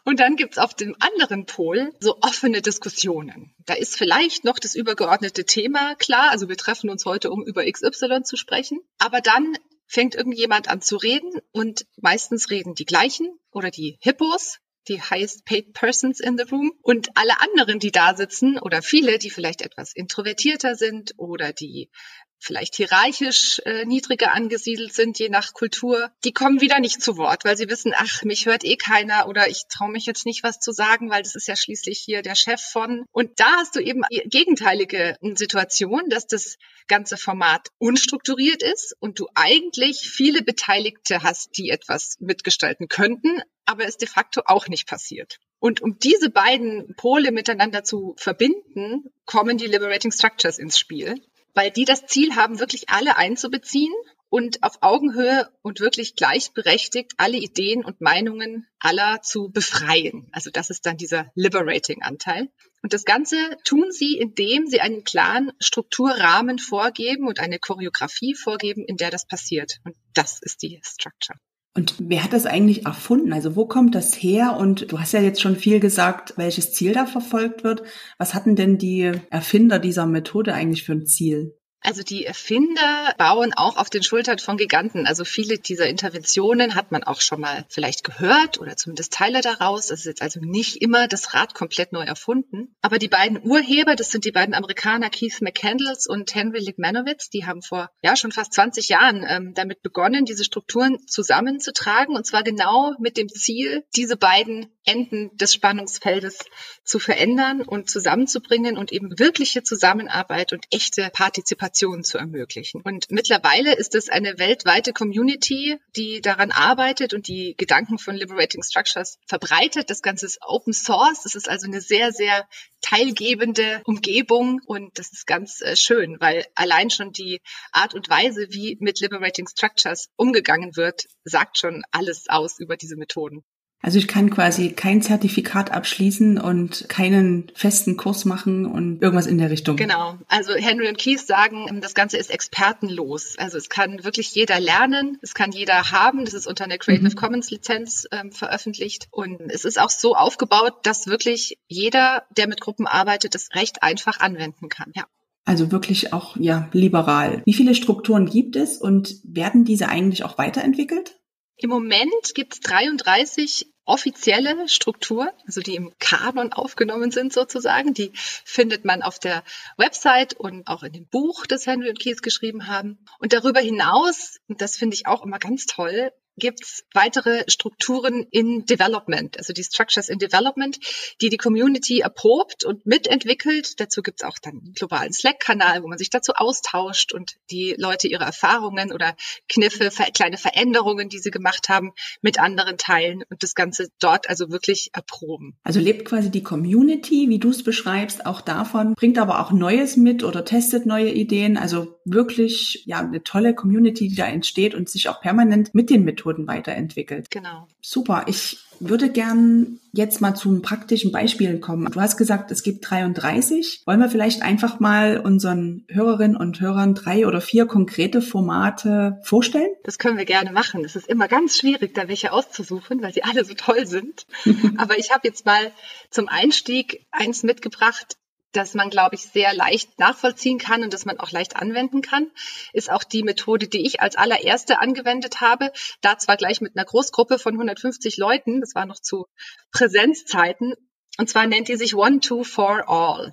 Und 0.04 0.20
dann 0.20 0.36
gibt's 0.36 0.58
auf 0.58 0.74
dem 0.74 0.94
anderen 1.00 1.46
Pol 1.46 1.90
so 1.98 2.18
offene 2.20 2.60
Diskussionen. 2.60 3.54
Da 3.64 3.72
ist 3.72 3.96
vielleicht 3.96 4.44
noch 4.44 4.58
das 4.58 4.74
übergeordnete 4.74 5.46
Thema 5.46 5.94
klar. 5.94 6.30
Also 6.30 6.50
wir 6.50 6.56
treffen 6.58 6.90
uns 6.90 7.06
heute, 7.06 7.30
um 7.30 7.42
über 7.44 7.64
XY 7.64 8.24
zu 8.24 8.36
sprechen. 8.36 8.78
Aber 8.98 9.22
dann 9.22 9.56
fängt 9.86 10.14
irgendjemand 10.14 10.68
an 10.68 10.82
zu 10.82 10.96
reden 10.96 11.30
und 11.52 11.86
meistens 11.96 12.50
reden 12.50 12.74
die 12.74 12.84
gleichen 12.84 13.38
oder 13.50 13.70
die 13.70 13.96
Hippos 14.00 14.58
die 14.88 15.02
highest 15.02 15.44
paid 15.44 15.72
persons 15.72 16.20
in 16.20 16.36
the 16.38 16.44
room. 16.50 16.72
Und 16.82 17.08
alle 17.16 17.40
anderen, 17.40 17.78
die 17.78 17.92
da 17.92 18.16
sitzen 18.16 18.58
oder 18.58 18.82
viele, 18.82 19.18
die 19.18 19.30
vielleicht 19.30 19.62
etwas 19.62 19.92
introvertierter 19.94 20.76
sind 20.76 21.14
oder 21.16 21.52
die 21.52 21.90
vielleicht 22.38 22.76
hierarchisch 22.76 23.60
äh, 23.64 23.84
niedriger 23.84 24.32
angesiedelt 24.32 24.94
sind, 24.94 25.18
je 25.18 25.28
nach 25.28 25.52
Kultur, 25.52 26.10
die 26.24 26.32
kommen 26.32 26.60
wieder 26.60 26.80
nicht 26.80 27.02
zu 27.02 27.16
Wort, 27.16 27.44
weil 27.44 27.56
sie 27.56 27.68
wissen, 27.68 27.92
ach, 27.96 28.22
mich 28.22 28.46
hört 28.46 28.64
eh 28.64 28.76
keiner 28.76 29.28
oder 29.28 29.48
ich 29.48 29.64
traue 29.68 29.90
mich 29.90 30.06
jetzt 30.06 30.26
nicht 30.26 30.42
was 30.42 30.60
zu 30.60 30.72
sagen, 30.72 31.10
weil 31.10 31.22
das 31.22 31.34
ist 31.34 31.48
ja 31.48 31.56
schließlich 31.56 31.98
hier 31.98 32.22
der 32.22 32.34
Chef 32.34 32.60
von. 32.60 33.04
Und 33.12 33.40
da 33.40 33.50
hast 33.56 33.76
du 33.76 33.80
eben 33.80 34.02
gegenteilige 34.26 35.16
Situation, 35.34 36.08
dass 36.08 36.26
das 36.26 36.56
ganze 36.88 37.16
Format 37.16 37.68
unstrukturiert 37.78 38.62
ist 38.62 38.94
und 39.00 39.18
du 39.18 39.28
eigentlich 39.34 40.00
viele 40.00 40.42
Beteiligte 40.42 41.22
hast, 41.22 41.56
die 41.56 41.70
etwas 41.70 42.16
mitgestalten 42.20 42.88
könnten, 42.88 43.40
aber 43.64 43.84
es 43.84 43.96
de 43.96 44.08
facto 44.08 44.42
auch 44.46 44.68
nicht 44.68 44.86
passiert. 44.86 45.38
Und 45.58 45.80
um 45.80 45.98
diese 45.98 46.30
beiden 46.30 46.94
Pole 46.96 47.32
miteinander 47.32 47.82
zu 47.82 48.14
verbinden, 48.18 49.10
kommen 49.24 49.58
die 49.58 49.66
Liberating 49.66 50.12
Structures 50.12 50.58
ins 50.58 50.78
Spiel, 50.78 51.20
weil 51.56 51.70
die 51.70 51.86
das 51.86 52.06
Ziel 52.06 52.36
haben, 52.36 52.60
wirklich 52.60 52.90
alle 52.90 53.16
einzubeziehen 53.16 53.92
und 54.28 54.62
auf 54.62 54.82
Augenhöhe 54.82 55.50
und 55.62 55.80
wirklich 55.80 56.14
gleichberechtigt 56.14 57.12
alle 57.16 57.38
Ideen 57.38 57.82
und 57.82 58.02
Meinungen 58.02 58.66
aller 58.78 59.22
zu 59.22 59.48
befreien. 59.50 60.28
Also 60.32 60.50
das 60.50 60.68
ist 60.68 60.84
dann 60.84 60.98
dieser 60.98 61.32
Liberating-Anteil. 61.34 62.50
Und 62.82 62.92
das 62.92 63.06
Ganze 63.06 63.36
tun 63.64 63.90
sie, 63.90 64.18
indem 64.18 64.66
sie 64.66 64.82
einen 64.82 65.02
klaren 65.02 65.50
Strukturrahmen 65.58 66.58
vorgeben 66.58 67.26
und 67.26 67.40
eine 67.40 67.58
Choreografie 67.58 68.34
vorgeben, 68.34 68.84
in 68.84 68.98
der 68.98 69.10
das 69.10 69.26
passiert. 69.26 69.78
Und 69.84 69.96
das 70.12 70.40
ist 70.42 70.62
die 70.62 70.80
Structure. 70.84 71.38
Und 71.76 71.94
wer 71.98 72.24
hat 72.24 72.32
das 72.32 72.46
eigentlich 72.46 72.86
erfunden? 72.86 73.34
Also 73.34 73.54
wo 73.54 73.66
kommt 73.66 73.94
das 73.94 74.14
her? 74.14 74.56
Und 74.58 74.90
du 74.90 74.98
hast 74.98 75.12
ja 75.12 75.20
jetzt 75.20 75.42
schon 75.42 75.56
viel 75.56 75.78
gesagt, 75.78 76.32
welches 76.36 76.72
Ziel 76.72 76.94
da 76.94 77.04
verfolgt 77.04 77.64
wird. 77.64 77.82
Was 78.16 78.32
hatten 78.32 78.56
denn 78.56 78.78
die 78.78 79.12
Erfinder 79.28 79.78
dieser 79.78 80.06
Methode 80.06 80.54
eigentlich 80.54 80.84
für 80.84 80.92
ein 80.92 81.04
Ziel? 81.04 81.55
Also 81.80 82.02
die 82.02 82.24
Erfinder 82.24 83.14
bauen 83.16 83.52
auch 83.54 83.76
auf 83.76 83.90
den 83.90 84.02
Schultern 84.02 84.38
von 84.38 84.56
Giganten. 84.56 85.06
Also 85.06 85.24
viele 85.24 85.58
dieser 85.58 85.88
Interventionen 85.88 86.74
hat 86.74 86.90
man 86.90 87.04
auch 87.04 87.20
schon 87.20 87.40
mal 87.40 87.64
vielleicht 87.68 88.02
gehört 88.02 88.58
oder 88.58 88.76
zumindest 88.76 89.12
Teile 89.12 89.40
daraus. 89.40 89.90
Es 89.90 90.00
ist 90.00 90.06
jetzt 90.06 90.22
also 90.22 90.40
nicht 90.40 90.82
immer 90.82 91.06
das 91.06 91.34
Rad 91.34 91.54
komplett 91.54 91.92
neu 91.92 92.02
erfunden. 92.02 92.74
Aber 92.82 92.98
die 92.98 93.08
beiden 93.08 93.40
Urheber, 93.42 93.94
das 93.94 94.10
sind 94.10 94.24
die 94.24 94.32
beiden 94.32 94.54
Amerikaner 94.54 95.10
Keith 95.10 95.40
McCandles 95.40 96.06
und 96.08 96.34
Henry 96.34 96.58
Ligmanowitz, 96.58 97.30
die 97.30 97.46
haben 97.46 97.62
vor 97.62 97.90
ja 98.02 98.16
schon 98.16 98.32
fast 98.32 98.54
20 98.54 98.88
Jahren 98.88 99.24
ähm, 99.28 99.54
damit 99.54 99.82
begonnen, 99.82 100.24
diese 100.24 100.44
Strukturen 100.44 100.98
zusammenzutragen 101.06 102.16
und 102.16 102.26
zwar 102.26 102.42
genau 102.42 102.94
mit 102.98 103.16
dem 103.16 103.28
Ziel, 103.28 103.84
diese 103.94 104.16
beiden 104.16 104.72
Enden 104.84 105.36
des 105.36 105.52
Spannungsfeldes 105.52 106.38
zu 106.84 106.98
verändern 106.98 107.62
und 107.62 107.90
zusammenzubringen 107.90 108.76
und 108.78 108.92
eben 108.92 109.18
wirkliche 109.18 109.62
Zusammenarbeit 109.62 110.52
und 110.52 110.66
echte 110.70 111.10
Partizipation 111.12 111.65
zu 112.04 112.18
ermöglichen. 112.18 112.82
Und 112.82 113.10
mittlerweile 113.10 113.74
ist 113.74 113.94
es 113.94 114.08
eine 114.08 114.38
weltweite 114.38 114.92
Community, 114.92 115.78
die 115.96 116.20
daran 116.20 116.50
arbeitet 116.50 117.14
und 117.14 117.28
die 117.28 117.54
Gedanken 117.56 117.98
von 117.98 118.16
Liberating 118.16 118.62
Structures 118.62 119.18
verbreitet. 119.26 119.90
Das 119.90 120.02
Ganze 120.02 120.26
ist 120.26 120.38
Open 120.46 120.72
Source. 120.72 121.24
Es 121.24 121.34
ist 121.34 121.48
also 121.48 121.66
eine 121.66 121.80
sehr, 121.80 122.12
sehr 122.12 122.46
teilgebende 122.80 123.82
Umgebung 123.84 124.60
und 124.66 124.98
das 124.98 125.12
ist 125.12 125.26
ganz 125.26 125.60
äh, 125.60 125.76
schön, 125.76 126.16
weil 126.20 126.46
allein 126.54 126.90
schon 126.90 127.12
die 127.12 127.40
Art 127.72 127.94
und 127.94 128.08
Weise, 128.08 128.46
wie 128.50 128.76
mit 128.80 129.00
Liberating 129.00 129.48
Structures 129.48 130.08
umgegangen 130.16 130.76
wird, 130.76 131.06
sagt 131.24 131.58
schon 131.58 131.82
alles 131.90 132.28
aus 132.28 132.58
über 132.60 132.76
diese 132.76 132.96
Methoden. 132.96 133.44
Also 133.82 133.98
ich 133.98 134.08
kann 134.08 134.30
quasi 134.30 134.70
kein 134.72 135.00
Zertifikat 135.00 135.70
abschließen 135.70 136.38
und 136.38 136.88
keinen 136.88 137.52
festen 137.54 137.96
Kurs 137.96 138.24
machen 138.24 138.66
und 138.66 139.00
irgendwas 139.00 139.26
in 139.26 139.38
der 139.38 139.50
Richtung. 139.50 139.76
Genau. 139.76 140.18
Also 140.26 140.54
Henry 140.54 140.88
und 140.88 140.98
Keith 140.98 141.20
sagen, 141.20 141.80
das 141.80 141.94
Ganze 141.94 142.16
ist 142.16 142.30
expertenlos. 142.30 143.36
Also 143.38 143.58
es 143.58 143.68
kann 143.68 144.02
wirklich 144.02 144.34
jeder 144.34 144.58
lernen, 144.58 145.18
es 145.22 145.34
kann 145.34 145.52
jeder 145.52 145.92
haben. 145.92 146.24
Das 146.24 146.34
ist 146.34 146.46
unter 146.46 146.64
einer 146.64 146.78
Creative 146.78 147.10
mhm. 147.10 147.14
Commons 147.14 147.50
Lizenz 147.50 148.08
ähm, 148.10 148.32
veröffentlicht. 148.32 149.08
Und 149.10 149.40
es 149.50 149.64
ist 149.64 149.80
auch 149.80 149.90
so 149.90 150.16
aufgebaut, 150.16 150.74
dass 150.82 151.06
wirklich 151.06 151.58
jeder, 151.68 152.24
der 152.36 152.48
mit 152.48 152.60
Gruppen 152.60 152.86
arbeitet, 152.86 153.34
das 153.34 153.50
recht 153.54 153.82
einfach 153.82 154.20
anwenden 154.20 154.68
kann. 154.68 154.90
Ja. 154.96 155.04
Also 155.44 155.70
wirklich 155.70 156.12
auch 156.12 156.36
ja 156.36 156.68
liberal. 156.72 157.42
Wie 157.44 157.54
viele 157.54 157.76
Strukturen 157.76 158.26
gibt 158.26 158.56
es 158.56 158.78
und 158.78 159.14
werden 159.22 159.64
diese 159.64 159.88
eigentlich 159.88 160.24
auch 160.24 160.38
weiterentwickelt? 160.38 161.20
Im 161.58 161.70
Moment 161.70 162.34
gibt 162.34 162.54
es 162.54 162.60
33 162.60 163.72
offizielle 163.86 164.68
Strukturen, 164.68 165.30
also 165.46 165.60
die 165.60 165.76
im 165.76 165.94
Kanon 165.98 166.52
aufgenommen 166.52 167.10
sind 167.10 167.32
sozusagen. 167.32 167.94
Die 167.94 168.10
findet 168.14 168.84
man 168.84 169.02
auf 169.02 169.18
der 169.18 169.42
Website 169.76 170.34
und 170.34 170.66
auch 170.66 170.82
in 170.82 170.92
dem 170.92 171.06
Buch, 171.08 171.46
das 171.46 171.66
Henry 171.66 171.88
und 171.88 172.00
Keith 172.00 172.20
geschrieben 172.22 172.66
haben. 172.66 172.98
Und 173.20 173.32
darüber 173.32 173.60
hinaus, 173.60 174.38
und 174.48 174.60
das 174.60 174.76
finde 174.76 174.94
ich 174.96 175.06
auch 175.06 175.24
immer 175.24 175.38
ganz 175.38 175.66
toll, 175.66 176.12
gibt's 176.36 176.84
weitere 176.92 177.44
Strukturen 177.48 178.26
in 178.30 178.66
Development, 178.66 179.36
also 179.38 179.52
die 179.52 179.64
Structures 179.64 180.08
in 180.08 180.18
Development, 180.18 180.78
die 181.20 181.28
die 181.28 181.36
Community 181.36 182.00
erprobt 182.00 182.64
und 182.64 182.86
mitentwickelt. 182.86 183.80
Dazu 183.80 184.02
gibt's 184.02 184.22
auch 184.22 184.38
dann 184.42 184.60
einen 184.62 184.72
globalen 184.74 185.12
Slack-Kanal, 185.12 185.82
wo 185.82 185.88
man 185.88 185.98
sich 185.98 186.10
dazu 186.10 186.32
austauscht 186.34 187.12
und 187.12 187.36
die 187.50 187.74
Leute 187.78 188.08
ihre 188.08 188.24
Erfahrungen 188.24 188.92
oder 188.92 189.16
Kniffe, 189.48 189.90
kleine 190.12 190.36
Veränderungen, 190.36 191.08
die 191.08 191.18
sie 191.18 191.30
gemacht 191.30 191.68
haben, 191.68 191.92
mit 192.20 192.38
anderen 192.38 192.78
teilen 192.78 193.22
und 193.30 193.42
das 193.42 193.54
Ganze 193.54 193.88
dort 193.98 194.28
also 194.28 194.50
wirklich 194.50 194.90
erproben. 194.92 195.56
Also 195.62 195.80
lebt 195.80 196.04
quasi 196.04 196.30
die 196.30 196.42
Community, 196.42 197.28
wie 197.28 197.38
du 197.38 197.50
es 197.50 197.62
beschreibst, 197.62 198.26
auch 198.26 198.40
davon, 198.40 198.94
bringt 198.94 199.18
aber 199.18 199.40
auch 199.40 199.52
Neues 199.52 199.96
mit 199.96 200.22
oder 200.22 200.44
testet 200.44 200.86
neue 200.86 201.10
Ideen. 201.10 201.56
Also 201.56 201.98
wirklich 202.04 202.82
ja 202.86 203.00
eine 203.00 203.22
tolle 203.22 203.54
Community, 203.54 204.08
die 204.08 204.14
da 204.14 204.26
entsteht 204.26 204.74
und 204.74 204.88
sich 204.88 205.08
auch 205.08 205.20
permanent 205.20 205.74
mit 205.74 205.90
den 205.90 206.04
Methoden 206.04 206.25
Methoden 206.26 206.46
weiterentwickelt. 206.46 207.30
Genau. 207.30 207.66
Super. 207.80 208.24
Ich 208.26 208.58
würde 208.80 209.10
gern 209.10 209.78
jetzt 209.92 210.20
mal 210.20 210.34
zu 210.34 210.60
praktischen 210.60 211.12
Beispielen 211.12 211.60
kommen. 211.60 211.90
Du 211.90 212.00
hast 212.00 212.16
gesagt, 212.18 212.50
es 212.50 212.62
gibt 212.62 212.90
33. 212.90 213.82
Wollen 213.86 214.00
wir 214.00 214.10
vielleicht 214.10 214.42
einfach 214.42 214.80
mal 214.80 215.18
unseren 215.18 215.86
Hörerinnen 215.88 216.36
und 216.36 216.60
Hörern 216.60 216.94
drei 216.94 217.26
oder 217.26 217.40
vier 217.40 217.66
konkrete 217.66 218.20
Formate 218.20 219.18
vorstellen? 219.22 219.70
Das 219.84 219.98
können 219.98 220.18
wir 220.18 220.26
gerne 220.26 220.52
machen. 220.52 220.84
Es 220.84 220.96
ist 220.96 221.08
immer 221.08 221.28
ganz 221.28 221.56
schwierig, 221.56 221.94
da 221.94 222.08
welche 222.08 222.32
auszusuchen, 222.32 223.02
weil 223.02 223.14
sie 223.14 223.24
alle 223.24 223.44
so 223.44 223.54
toll 223.54 223.86
sind. 223.86 224.26
Aber 224.76 224.98
ich 224.98 225.10
habe 225.10 225.26
jetzt 225.26 225.46
mal 225.46 225.72
zum 226.10 226.28
Einstieg 226.28 227.06
eins 227.12 227.42
mitgebracht, 227.42 228.16
das 228.56 228.74
man, 228.74 228.90
glaube 228.90 229.14
ich, 229.14 229.22
sehr 229.22 229.54
leicht 229.54 229.98
nachvollziehen 229.98 230.58
kann 230.58 230.82
und 230.82 230.92
das 230.92 231.04
man 231.04 231.18
auch 231.18 231.30
leicht 231.30 231.56
anwenden 231.56 232.02
kann, 232.02 232.30
ist 232.72 232.90
auch 232.90 233.04
die 233.04 233.22
Methode, 233.22 233.68
die 233.68 233.86
ich 233.86 234.00
als 234.00 234.16
allererste 234.16 234.80
angewendet 234.80 235.40
habe. 235.40 235.72
Da 236.00 236.18
zwar 236.18 236.36
gleich 236.36 236.60
mit 236.60 236.76
einer 236.76 236.84
Großgruppe 236.84 237.38
von 237.38 237.54
150 237.54 238.16
Leuten, 238.16 238.60
das 238.60 238.74
war 238.74 238.86
noch 238.86 239.00
zu 239.00 239.26
Präsenzzeiten, 239.72 240.74
und 241.18 241.28
zwar 241.28 241.46
nennt 241.46 241.68
die 241.68 241.76
sich 241.76 241.94
One, 241.94 242.20
Two, 242.20 242.44
For 242.44 242.88
All. 242.88 243.32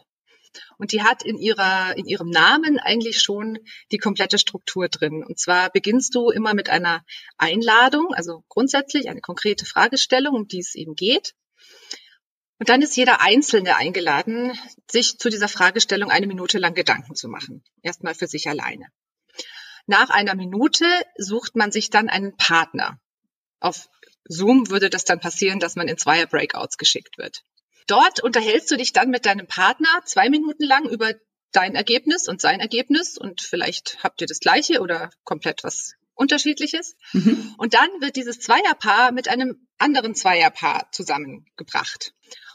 Und 0.77 0.91
die 0.91 1.01
hat 1.01 1.23
in 1.23 1.37
ihrer, 1.37 1.97
in 1.97 2.05
ihrem 2.05 2.29
Namen 2.29 2.79
eigentlich 2.79 3.21
schon 3.21 3.57
die 3.91 3.97
komplette 3.97 4.37
Struktur 4.37 4.87
drin. 4.87 5.23
Und 5.23 5.39
zwar 5.39 5.69
beginnst 5.69 6.13
du 6.15 6.29
immer 6.29 6.53
mit 6.53 6.69
einer 6.69 7.03
Einladung, 7.37 8.13
also 8.13 8.43
grundsätzlich 8.49 9.09
eine 9.09 9.21
konkrete 9.21 9.65
Fragestellung, 9.65 10.35
um 10.35 10.47
die 10.47 10.59
es 10.59 10.75
eben 10.75 10.95
geht. 10.95 11.33
Und 12.59 12.69
dann 12.69 12.81
ist 12.81 12.95
jeder 12.95 13.21
Einzelne 13.21 13.75
eingeladen, 13.75 14.57
sich 14.89 15.17
zu 15.17 15.29
dieser 15.29 15.47
Fragestellung 15.47 16.09
eine 16.09 16.27
Minute 16.27 16.59
lang 16.59 16.73
Gedanken 16.73 17.15
zu 17.15 17.27
machen. 17.27 17.63
Erstmal 17.81 18.15
für 18.15 18.27
sich 18.27 18.47
alleine. 18.47 18.87
Nach 19.85 20.09
einer 20.09 20.35
Minute 20.35 20.85
sucht 21.17 21.55
man 21.55 21.71
sich 21.71 21.89
dann 21.89 22.09
einen 22.09 22.37
Partner. 22.37 22.99
Auf 23.59 23.89
Zoom 24.25 24.69
würde 24.69 24.89
das 24.89 25.03
dann 25.03 25.19
passieren, 25.19 25.59
dass 25.59 25.75
man 25.75 25.87
in 25.87 25.97
zweier 25.97 26.27
Breakouts 26.27 26.77
geschickt 26.77 27.17
wird. 27.17 27.43
Dort 27.87 28.23
unterhältst 28.23 28.71
du 28.71 28.77
dich 28.77 28.93
dann 28.93 29.09
mit 29.09 29.25
deinem 29.25 29.47
Partner 29.47 29.89
zwei 30.05 30.29
Minuten 30.29 30.63
lang 30.63 30.87
über 30.87 31.13
dein 31.51 31.75
Ergebnis 31.75 32.27
und 32.27 32.41
sein 32.41 32.59
Ergebnis 32.59 33.17
und 33.17 33.41
vielleicht 33.41 34.01
habt 34.03 34.21
ihr 34.21 34.27
das 34.27 34.39
gleiche 34.39 34.79
oder 34.79 35.11
komplett 35.23 35.63
was 35.63 35.93
unterschiedliches. 36.15 36.95
Mhm. 37.11 37.55
Und 37.57 37.73
dann 37.73 37.89
wird 37.99 38.15
dieses 38.15 38.39
Zweierpaar 38.39 39.11
mit 39.11 39.27
einem 39.27 39.67
anderen 39.77 40.15
Zweierpaar 40.15 40.89
zusammengebracht. 40.91 42.13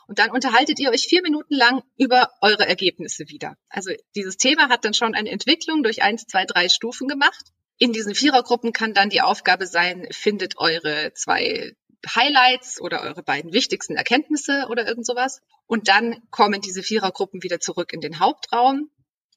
Und 0.09 0.19
dann 0.19 0.31
unterhaltet 0.31 0.81
ihr 0.81 0.91
euch 0.91 1.03
vier 1.03 1.21
Minuten 1.23 1.55
lang 1.55 1.83
über 1.99 2.31
eure 2.41 2.67
Ergebnisse 2.67 3.29
wieder. 3.29 3.57
Also 3.69 3.93
dieses 4.17 4.38
Thema 4.38 4.71
hat 4.71 4.87
dann 4.87 4.95
schon 4.95 5.15
eine 5.15 5.31
Entwicklung 5.31 5.83
durch 5.83 6.03
eins, 6.03 6.25
zwei, 6.25 6.47
drei 6.47 6.71
Stufen 6.71 7.09
gemacht. 7.09 7.53
In 7.77 7.93
diesen 7.93 8.15
Vierergruppen 8.15 8.73
kann 8.73 8.95
dann 8.95 9.11
die 9.11 9.21
Aufgabe 9.21 9.67
sein, 9.67 10.09
findet 10.11 10.57
eure 10.57 11.12
zwei 11.12 11.77
Highlights 12.07 12.81
oder 12.81 13.03
eure 13.03 13.23
beiden 13.23 13.53
wichtigsten 13.53 13.97
Erkenntnisse 13.97 14.67
oder 14.71 14.88
irgend 14.88 15.05
sowas. 15.05 15.43
Und 15.67 15.88
dann 15.88 16.23
kommen 16.31 16.62
diese 16.62 16.83
Vierergruppen 16.83 17.43
wieder 17.43 17.61
zurück 17.61 17.93
in 17.93 18.00
den 18.00 18.19
Hauptraum 18.19 18.91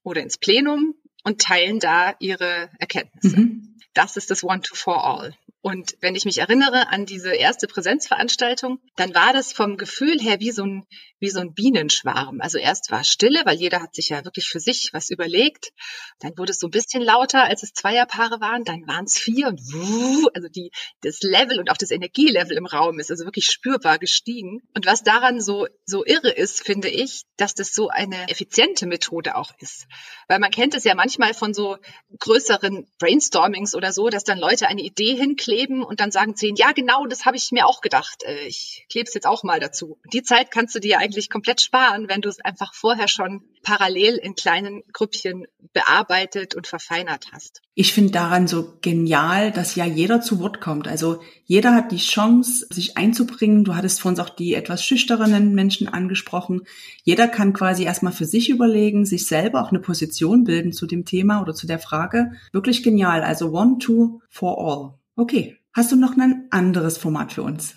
oder 0.04 0.22
ins 0.22 0.38
Plenum 0.38 0.96
und 1.26 1.42
teilen 1.42 1.80
da 1.80 2.16
ihre 2.20 2.70
Erkenntnisse. 2.80 3.42
Mhm. 3.42 3.78
Das 3.94 4.16
ist 4.16 4.32
das 4.32 4.42
One 4.42 4.62
to 4.62 4.74
For 4.74 5.04
All. 5.04 5.36
Und 5.64 5.96
wenn 6.02 6.16
ich 6.16 6.26
mich 6.26 6.40
erinnere 6.40 6.88
an 6.90 7.06
diese 7.06 7.36
erste 7.36 7.68
Präsenzveranstaltung, 7.68 8.80
dann 8.96 9.14
war 9.14 9.32
das 9.32 9.54
vom 9.54 9.78
Gefühl 9.78 10.20
her 10.20 10.40
wie 10.40 10.52
so 10.52 10.66
ein, 10.66 10.88
wie 11.20 11.30
so 11.30 11.40
ein 11.40 11.54
Bienenschwarm. 11.54 12.42
Also 12.42 12.58
erst 12.58 12.90
war 12.90 13.04
Stille, 13.04 13.44
weil 13.46 13.58
jeder 13.58 13.80
hat 13.80 13.94
sich 13.94 14.10
ja 14.10 14.26
wirklich 14.26 14.48
für 14.48 14.60
sich 14.60 14.90
was 14.92 15.12
überlegt. 15.12 15.72
Dann 16.20 16.36
wurde 16.36 16.52
es 16.52 16.60
so 16.60 16.66
ein 16.66 16.72
bisschen 16.72 17.04
lauter, 17.04 17.44
als 17.44 17.62
es 17.62 17.74
Zweierpaare 17.74 18.42
waren. 18.42 18.64
Dann 18.64 18.88
waren 18.88 19.06
es 19.06 19.20
vier 19.20 19.50
und 19.50 19.60
wuh, 19.72 20.30
also 20.34 20.48
die, 20.48 20.72
das 21.02 21.22
Level 21.22 21.60
und 21.60 21.70
auch 21.70 21.78
das 21.78 21.92
Energielevel 21.92 22.58
im 22.58 22.66
Raum 22.66 23.00
ist 23.00 23.12
also 23.12 23.26
wirklich 23.26 23.46
spürbar 23.46 24.00
gestiegen. 24.00 24.64
Und 24.74 24.88
was 24.88 25.04
daran 25.04 25.42
so, 25.42 25.68
so 25.86 26.04
irre 26.04 26.32
ist, 26.32 26.66
finde 26.66 26.90
ich, 26.90 27.26
dass 27.38 27.54
das 27.54 27.76
so 27.76 27.90
eine 27.90 28.30
effiziente 28.30 28.88
Methode 28.88 29.36
auch 29.36 29.52
ist. 29.60 29.86
Weil 30.28 30.40
man 30.40 30.50
kennt 30.50 30.74
es 30.74 30.86
ja 30.86 30.96
manchmal 30.96 31.36
von 31.36 31.54
so 31.54 31.78
größeren 32.18 32.88
Brainstormings 32.98 33.76
oder 33.76 33.94
so, 33.94 34.10
dass 34.10 34.24
dann 34.24 34.40
Leute 34.40 34.68
eine 34.68 34.82
Idee 34.82 35.16
hinklicken 35.16 35.51
kleben 35.52 35.84
und 35.84 36.00
dann 36.00 36.12
sagen 36.12 36.36
zehn, 36.36 36.56
ja 36.56 36.72
genau, 36.72 37.06
das 37.08 37.26
habe 37.26 37.36
ich 37.36 37.52
mir 37.52 37.68
auch 37.68 37.82
gedacht. 37.82 38.24
Äh, 38.24 38.48
ich 38.48 38.86
klebe 38.90 39.08
es 39.08 39.14
jetzt 39.14 39.28
auch 39.28 39.44
mal 39.44 39.60
dazu. 39.60 39.98
Die 40.14 40.24
Zeit 40.24 40.50
kannst 40.50 40.74
du 40.76 40.80
dir 40.80 41.00
eigentlich 41.00 41.30
komplett 41.30 41.60
sparen, 41.60 42.08
wenn 42.08 42.22
du 42.22 42.30
es 42.30 42.40
einfach 42.40 42.74
vorher 42.74 43.10
schon 43.10 43.44
parallel 43.64 44.16
in 44.16 44.36
kleinen 44.36 44.82
Grüppchen 44.94 45.46
bearbeitet 45.74 46.56
und 46.56 46.68
verfeinert 46.68 47.28
hast. 47.34 47.62
Ich 47.76 47.94
finde 47.94 48.12
daran 48.12 48.48
so 48.48 48.78
genial, 48.82 49.52
dass 49.52 49.76
ja 49.76 49.86
jeder 49.86 50.22
zu 50.22 50.40
Wort 50.40 50.62
kommt. 50.62 50.88
Also 50.88 51.22
jeder 51.46 51.74
hat 51.76 51.92
die 51.92 51.98
Chance, 51.98 52.66
sich 52.70 52.98
einzubringen. 52.98 53.64
Du 53.66 53.76
hattest 53.76 54.02
vor 54.02 54.10
uns 54.10 54.20
auch 54.20 54.30
die 54.30 54.54
etwas 54.54 54.86
schüchternen 54.86 55.54
Menschen 55.54 55.88
angesprochen. 55.88 56.62
Jeder 57.04 57.28
kann 57.28 57.54
quasi 57.54 57.84
erstmal 57.84 58.14
für 58.14 58.26
sich 58.26 58.50
überlegen, 58.50 59.06
sich 59.06 59.28
selber 59.28 59.62
auch 59.62 59.70
eine 59.70 59.80
Position 59.80 60.46
bilden 60.46 60.72
zu 60.72 60.88
dem 60.88 61.06
Thema 61.06 61.42
oder 61.42 61.54
zu 61.54 61.68
der 61.68 61.80
Frage. 61.80 62.32
Wirklich 62.54 62.84
genial. 62.84 63.22
Also 63.22 63.52
one, 63.52 63.78
two, 63.80 64.22
for 64.30 64.58
all. 64.58 65.01
Okay. 65.16 65.58
Hast 65.74 65.92
du 65.92 65.96
noch 65.96 66.18
ein 66.18 66.48
anderes 66.52 66.98
Format 66.98 67.32
für 67.32 67.44
uns? 67.44 67.76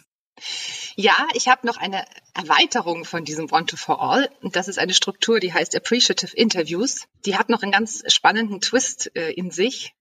Ja, 0.97 1.29
ich 1.35 1.49
habe 1.49 1.67
noch 1.67 1.76
eine 1.76 2.05
Erweiterung 2.35 3.05
von 3.05 3.25
diesem 3.25 3.50
One 3.53 3.67
to 3.67 3.76
For 3.76 4.00
All. 4.00 4.31
Das 4.43 4.69
ist 4.69 4.79
eine 4.79 4.95
Struktur, 4.95 5.41
die 5.41 5.53
heißt 5.53 5.76
Appreciative 5.76 6.37
Interviews. 6.37 7.07
Die 7.25 7.37
hat 7.37 7.49
noch 7.49 7.62
einen 7.62 7.73
ganz 7.73 8.03
spannenden 8.12 8.61
Twist 8.61 9.14
äh, 9.17 9.31
in 9.33 9.50
sich. 9.50 9.95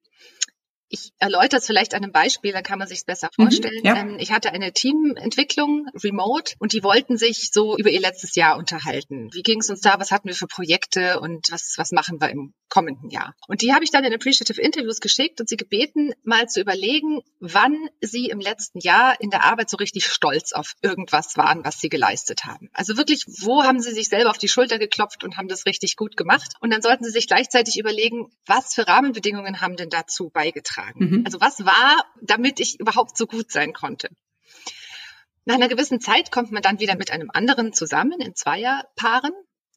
Ich 0.93 1.11
erläutere 1.17 1.57
es 1.57 1.65
vielleicht 1.65 1.95
an 1.95 2.03
einem 2.03 2.11
Beispiel, 2.11 2.51
dann 2.51 2.61
kann 2.61 2.77
man 2.77 2.87
sich 2.87 2.99
es 2.99 3.03
besser 3.03 3.31
mhm, 3.35 3.45
vorstellen. 3.45 3.79
Mhm, 3.79 3.85
ja. 3.87 3.95
ähm, 3.97 4.17
ich 4.19 4.31
hatte 4.31 4.51
eine 4.51 4.73
Teamentwicklung 4.73 5.87
remote 6.03 6.53
und 6.59 6.71
die 6.71 6.83
wollten 6.83 7.17
sich 7.17 7.49
so 7.51 7.75
über 7.75 7.89
ihr 7.89 7.99
letztes 7.99 8.35
Jahr 8.35 8.57
unterhalten. 8.57 9.29
Wie 9.33 9.41
ging 9.41 9.61
es 9.61 9.71
uns 9.71 9.81
da? 9.81 9.99
Was 9.99 10.11
hatten 10.11 10.27
wir 10.27 10.35
für 10.35 10.45
Projekte 10.45 11.19
und 11.19 11.51
was, 11.51 11.73
was 11.77 11.93
machen 11.93 12.21
wir 12.21 12.29
im 12.29 12.53
kommenden 12.69 13.09
Jahr? 13.09 13.33
Und 13.47 13.63
die 13.63 13.73
habe 13.73 13.83
ich 13.83 13.89
dann 13.89 14.03
in 14.03 14.13
Appreciative 14.13 14.61
Interviews 14.61 14.99
geschickt 14.99 15.41
und 15.41 15.49
sie 15.49 15.57
gebeten, 15.57 16.13
mal 16.23 16.47
zu 16.47 16.61
überlegen, 16.61 17.21
wann 17.39 17.75
sie 18.01 18.27
im 18.27 18.39
letzten 18.39 18.77
Jahr 18.79 19.19
in 19.19 19.31
der 19.31 19.45
Arbeit 19.45 19.71
so 19.71 19.77
richtig 19.77 20.05
stolz 20.05 20.53
auf 20.53 20.73
irgendwas 20.83 21.37
waren, 21.37 21.65
was 21.65 21.79
sie 21.79 21.89
geleistet 21.89 22.45
haben. 22.45 22.69
Also 22.71 22.97
wirklich, 22.97 23.25
wo 23.41 23.63
haben 23.63 23.79
sie 23.79 23.93
sich 23.93 24.09
selber 24.09 24.29
auf 24.29 24.37
die 24.37 24.47
Schulter 24.47 24.77
geklopft 24.77 25.23
und 25.23 25.37
haben 25.37 25.47
das 25.47 25.65
richtig 25.65 25.95
gut 25.95 26.17
gemacht? 26.17 26.53
Und 26.59 26.71
dann 26.71 26.83
sollten 26.83 27.03
sie 27.03 27.11
sich 27.11 27.25
gleichzeitig 27.25 27.79
überlegen, 27.79 28.27
was 28.45 28.75
für 28.75 28.87
Rahmenbedingungen 28.87 29.59
haben 29.59 29.75
denn 29.75 29.89
dazu 29.89 30.29
beigetragen? 30.29 30.82
Beitragen? 30.83 31.09
Mhm. 31.09 31.21
Also 31.25 31.39
was 31.41 31.65
war, 31.65 32.05
damit 32.21 32.59
ich 32.59 32.79
überhaupt 32.79 33.17
so 33.17 33.27
gut 33.27 33.51
sein 33.51 33.73
konnte? 33.73 34.09
Nach 35.45 35.55
einer 35.55 35.67
gewissen 35.67 35.99
Zeit 35.99 36.31
kommt 36.31 36.51
man 36.51 36.61
dann 36.61 36.79
wieder 36.79 36.95
mit 36.95 37.11
einem 37.11 37.29
anderen 37.31 37.73
zusammen 37.73 38.19
in 38.21 38.35
Zweierpaaren 38.35 39.33